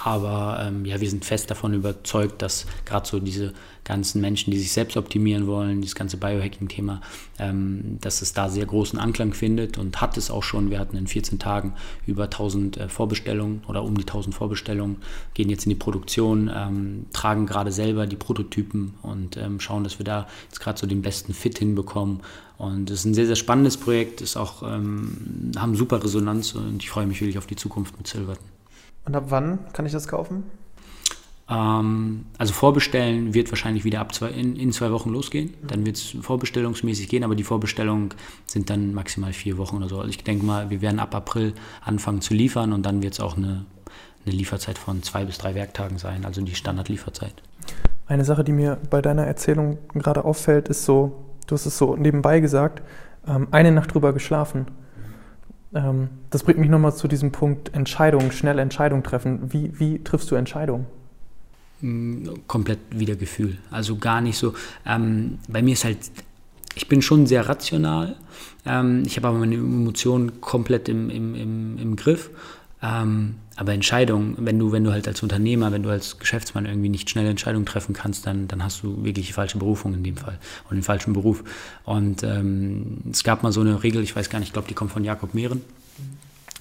[0.03, 3.53] Aber ähm, ja, wir sind fest davon überzeugt, dass gerade so diese
[3.85, 7.01] ganzen Menschen, die sich selbst optimieren wollen, dieses ganze Biohacking-Thema,
[7.39, 10.70] ähm, dass es da sehr großen Anklang findet und hat es auch schon.
[10.70, 11.74] Wir hatten in 14 Tagen
[12.07, 14.97] über 1000 äh, Vorbestellungen oder um die 1000 Vorbestellungen,
[15.35, 19.99] gehen jetzt in die Produktion, ähm, tragen gerade selber die Prototypen und ähm, schauen, dass
[19.99, 22.20] wir da jetzt gerade so den besten Fit hinbekommen.
[22.57, 26.82] Und es ist ein sehr, sehr spannendes Projekt, ist auch, ähm, haben super Resonanz und
[26.82, 28.54] ich freue mich wirklich auf die Zukunft mit Silverton.
[29.05, 30.45] Und ab wann kann ich das kaufen?
[31.49, 35.55] Ähm, also vorbestellen wird wahrscheinlich wieder ab zwei, in, in zwei Wochen losgehen.
[35.63, 35.67] Mhm.
[35.67, 38.11] Dann wird es vorbestellungsmäßig gehen, aber die Vorbestellungen
[38.47, 39.99] sind dann maximal vier Wochen oder so.
[39.99, 43.21] Also ich denke mal, wir werden ab April anfangen zu liefern und dann wird es
[43.21, 43.67] auch eine,
[44.25, 47.35] eine Lieferzeit von zwei bis drei Werktagen sein, also die Standardlieferzeit.
[48.07, 51.97] Eine Sache, die mir bei deiner Erzählung gerade auffällt, ist so du hast es so
[51.97, 52.83] nebenbei gesagt,
[53.27, 54.67] ähm, eine Nacht drüber geschlafen.
[55.75, 59.53] Ähm, das bringt mich nochmal zu diesem Punkt Entscheidungen, schnelle Entscheidungen treffen.
[59.53, 60.87] Wie, wie triffst du Entscheidungen?
[61.81, 63.59] Mm, komplett wieder Gefühl.
[63.70, 64.55] Also gar nicht so.
[64.87, 65.99] Ähm, bei mir ist halt,
[66.75, 68.16] ich bin schon sehr rational.
[68.64, 72.31] Ähm, ich habe aber meine Emotionen komplett im, im, im, im Griff.
[72.83, 76.89] Ähm, aber Entscheidungen, wenn du, wenn du halt als Unternehmer, wenn du als Geschäftsmann irgendwie
[76.89, 80.17] nicht schnelle Entscheidungen treffen kannst, dann, dann hast du wirklich die falsche Berufung in dem
[80.17, 80.39] Fall
[80.69, 81.45] und den falschen Beruf.
[81.85, 84.75] Und ähm, es gab mal so eine Regel, ich weiß gar nicht, ich glaube, die
[84.75, 85.63] kommt von Jakob Mehren,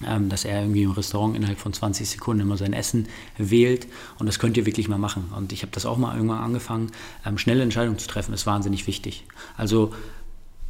[0.06, 3.88] ähm, dass er irgendwie im Restaurant innerhalb von 20 Sekunden immer sein Essen wählt.
[4.18, 5.32] Und das könnt ihr wirklich mal machen.
[5.36, 6.92] Und ich habe das auch mal irgendwann angefangen,
[7.26, 9.24] ähm, schnelle Entscheidungen zu treffen, ist wahnsinnig wichtig.
[9.56, 9.92] Also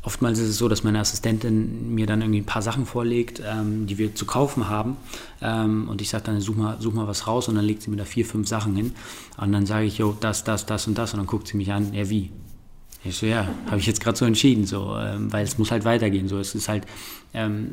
[0.05, 3.87] Oftmals ist es so, dass meine Assistentin mir dann irgendwie ein paar Sachen vorlegt, ähm,
[3.87, 4.99] die wir zu kaufen haben.
[5.41, 7.91] Ähm, und ich sage dann, such mal, such mal was raus und dann legt sie
[7.91, 8.95] mir da vier, fünf Sachen hin.
[9.39, 11.15] Und dann sage ich, jo, das, das, das und das.
[11.15, 12.31] Und dann guckt sie mich an, ja, wie?
[13.03, 15.87] Ich so, ja, habe ich jetzt gerade so entschieden, so, ähm, weil es muss halt
[15.87, 16.29] weitergehen.
[16.29, 16.87] So, es ist halt,
[17.33, 17.71] ähm,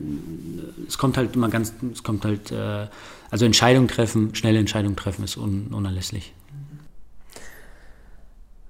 [0.87, 2.87] es kommt halt immer ganz, es kommt halt, äh,
[3.29, 6.33] also Entscheidung treffen, schnelle Entscheidung treffen ist un, unerlässlich.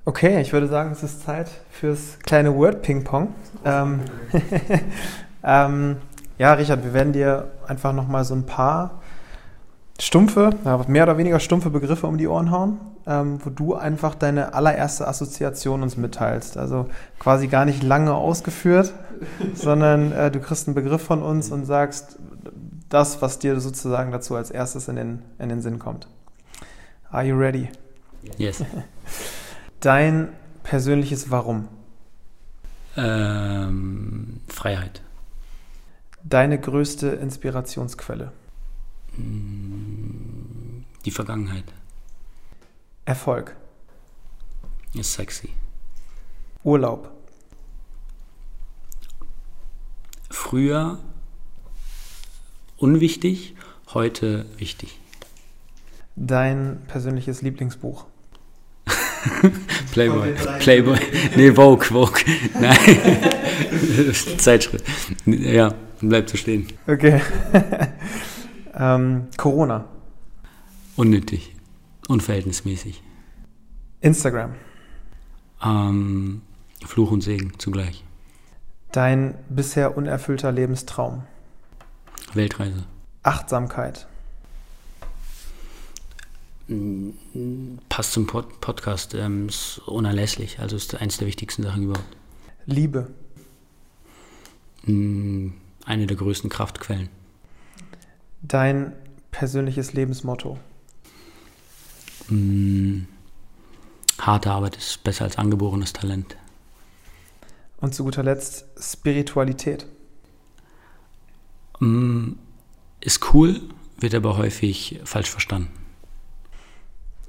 [0.04, 3.36] Okay, ich würde sagen, es ist Zeit fürs kleine Word-Ping-Pong.
[3.64, 4.00] Ähm,
[5.44, 5.98] ähm,
[6.40, 9.02] ja, Richard, wir werden dir einfach nochmal so ein paar
[10.00, 10.50] stumpfe,
[10.88, 15.08] mehr oder weniger stumpfe Begriffe um die Ohren hauen, ähm, wo du einfach deine allererste
[15.08, 16.58] Assoziation uns mitteilst.
[16.58, 16.88] Also
[17.20, 18.94] quasi gar nicht lange ausgeführt,
[19.54, 22.18] sondern äh, du kriegst einen Begriff von uns und sagst
[22.90, 26.08] das, was dir sozusagen dazu als erstes in den, in den Sinn kommt.
[27.12, 27.70] Are you ready?
[28.40, 28.64] Yes.
[29.82, 30.30] dein
[30.64, 31.68] persönliches Warum?
[32.96, 35.02] Ähm, Freiheit.
[36.24, 38.32] Deine größte Inspirationsquelle?
[39.18, 41.66] Die Vergangenheit.
[43.06, 43.56] Erfolg.
[44.94, 45.50] Ist sexy.
[46.64, 47.12] Urlaub.
[50.30, 51.00] Früher
[52.78, 53.56] unwichtig,
[53.94, 55.00] heute wichtig.
[56.16, 58.06] Dein persönliches Lieblingsbuch?
[59.92, 60.34] Playboy.
[60.60, 61.00] Playboy.
[61.36, 62.22] Nee, Vogue, Vogue.
[62.60, 62.78] Nein.
[64.38, 64.86] Zeitschrift.
[65.26, 66.68] Ja, bleibt so stehen.
[66.88, 67.22] Okay.
[68.74, 69.86] ähm, Corona.
[70.96, 71.56] Unnötig.
[72.08, 73.02] Unverhältnismäßig.
[74.02, 74.56] Instagram.
[75.64, 76.42] Ähm,
[76.86, 78.04] Fluch und Segen zugleich.
[78.92, 81.24] Dein bisher unerfüllter Lebenstraum.
[82.34, 82.84] Weltreise.
[83.24, 84.08] Achtsamkeit.
[87.90, 90.60] Passt zum Pod Podcast, ähm, ist unerlässlich.
[90.60, 92.18] Also ist eines der wichtigsten Sachen überhaupt.
[92.66, 93.08] Liebe.
[94.86, 97.10] Eine der größten Kraftquellen.
[98.42, 98.94] Dein
[99.32, 100.58] persönliches Lebensmotto.
[104.20, 106.38] harte Arbeit ist besser als angeborenes Talent.
[107.78, 109.86] Und zu guter Letzt Spiritualität.
[113.02, 113.60] ist cool,
[114.00, 115.81] wird aber häufig falsch verstanden.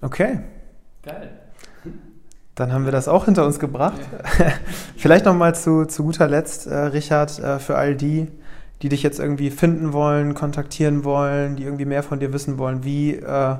[0.02, 0.40] Okay.
[1.02, 1.30] Geil.
[2.54, 4.00] Dann haben wir das auch hinter uns gebracht.
[4.38, 4.52] Ja.
[4.96, 8.28] Vielleicht nochmal zu, zu guter Letzt, äh, Richard, äh, für all die,
[8.82, 12.84] die dich jetzt irgendwie finden wollen, kontaktieren wollen, die irgendwie mehr von dir wissen wollen.
[12.84, 13.56] Wie äh,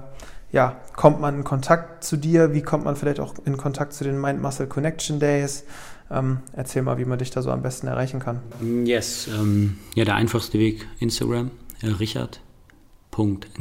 [0.53, 2.53] ja, kommt man in Kontakt zu dir?
[2.53, 5.65] Wie kommt man vielleicht auch in Kontakt zu den Mind Muscle Connection Days?
[6.11, 8.41] Ähm, erzähl mal, wie man dich da so am besten erreichen kann.
[8.85, 12.41] Yes, ähm, ja, der einfachste Weg, Instagram, äh, Richard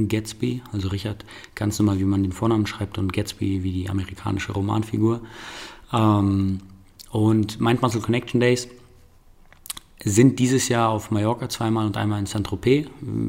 [0.07, 1.25] Gatsby, also Richard
[1.55, 5.21] ganz normal, wie man den Vornamen schreibt und Gatsby wie die amerikanische Romanfigur.
[5.93, 6.61] Ähm,
[7.11, 8.67] und Mind Muscle Connection Days
[10.03, 12.87] sind dieses Jahr auf Mallorca zweimal und einmal in Saint-Tropez.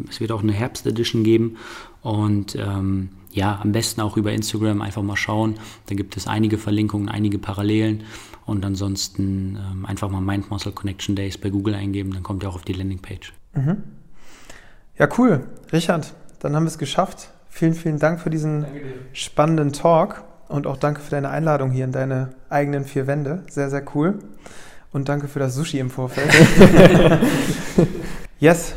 [0.09, 1.57] Es wird auch eine Herbst-Edition geben
[2.01, 5.59] und ähm, ja, am besten auch über Instagram einfach mal schauen.
[5.87, 8.05] Da gibt es einige Verlinkungen, einige Parallelen
[8.47, 12.49] und ansonsten ähm, einfach mal Mind Muscle Connection Days bei Google eingeben, dann kommt ihr
[12.49, 13.33] auch auf die Landingpage.
[13.55, 13.83] Mhm.
[14.99, 15.45] Ja, cool.
[15.73, 17.31] Richard, dann haben wir es geschafft.
[17.49, 18.67] Vielen, vielen Dank für diesen
[19.13, 23.43] spannenden Talk und auch danke für deine Einladung hier in deine eigenen vier Wände.
[23.51, 24.19] Sehr, sehr cool.
[24.93, 26.31] Und danke für das Sushi im Vorfeld.
[28.41, 28.75] yes.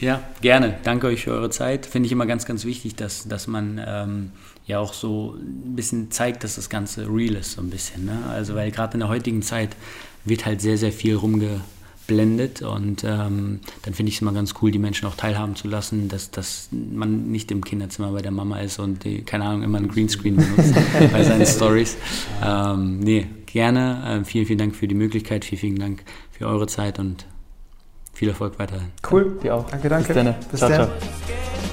[0.00, 0.76] Ja, gerne.
[0.82, 1.86] Danke euch für eure Zeit.
[1.86, 4.32] Finde ich immer ganz, ganz wichtig, dass, dass man ähm,
[4.66, 8.06] ja auch so ein bisschen zeigt, dass das Ganze real ist, so ein bisschen.
[8.06, 8.18] Ne?
[8.30, 9.70] Also, weil gerade in der heutigen Zeit
[10.24, 11.60] wird halt sehr, sehr viel rumge
[12.06, 15.68] blendet und ähm, dann finde ich es immer ganz cool, die Menschen auch teilhaben zu
[15.68, 19.62] lassen, dass, dass man nicht im Kinderzimmer bei der Mama ist und die, keine Ahnung,
[19.62, 20.74] immer einen Greenscreen benutzt
[21.12, 21.96] bei seinen Stories.
[22.42, 24.20] Ähm, nee, gerne.
[24.20, 27.26] Äh, vielen, vielen Dank für die Möglichkeit, vielen, vielen Dank für eure Zeit und
[28.12, 28.88] viel Erfolg weiterhin.
[29.10, 29.68] Cool, dir auch.
[29.70, 30.14] Danke, danke.
[30.14, 30.34] Bis dann.
[30.50, 30.88] Bis ciao, dann.
[30.88, 31.63] ciao.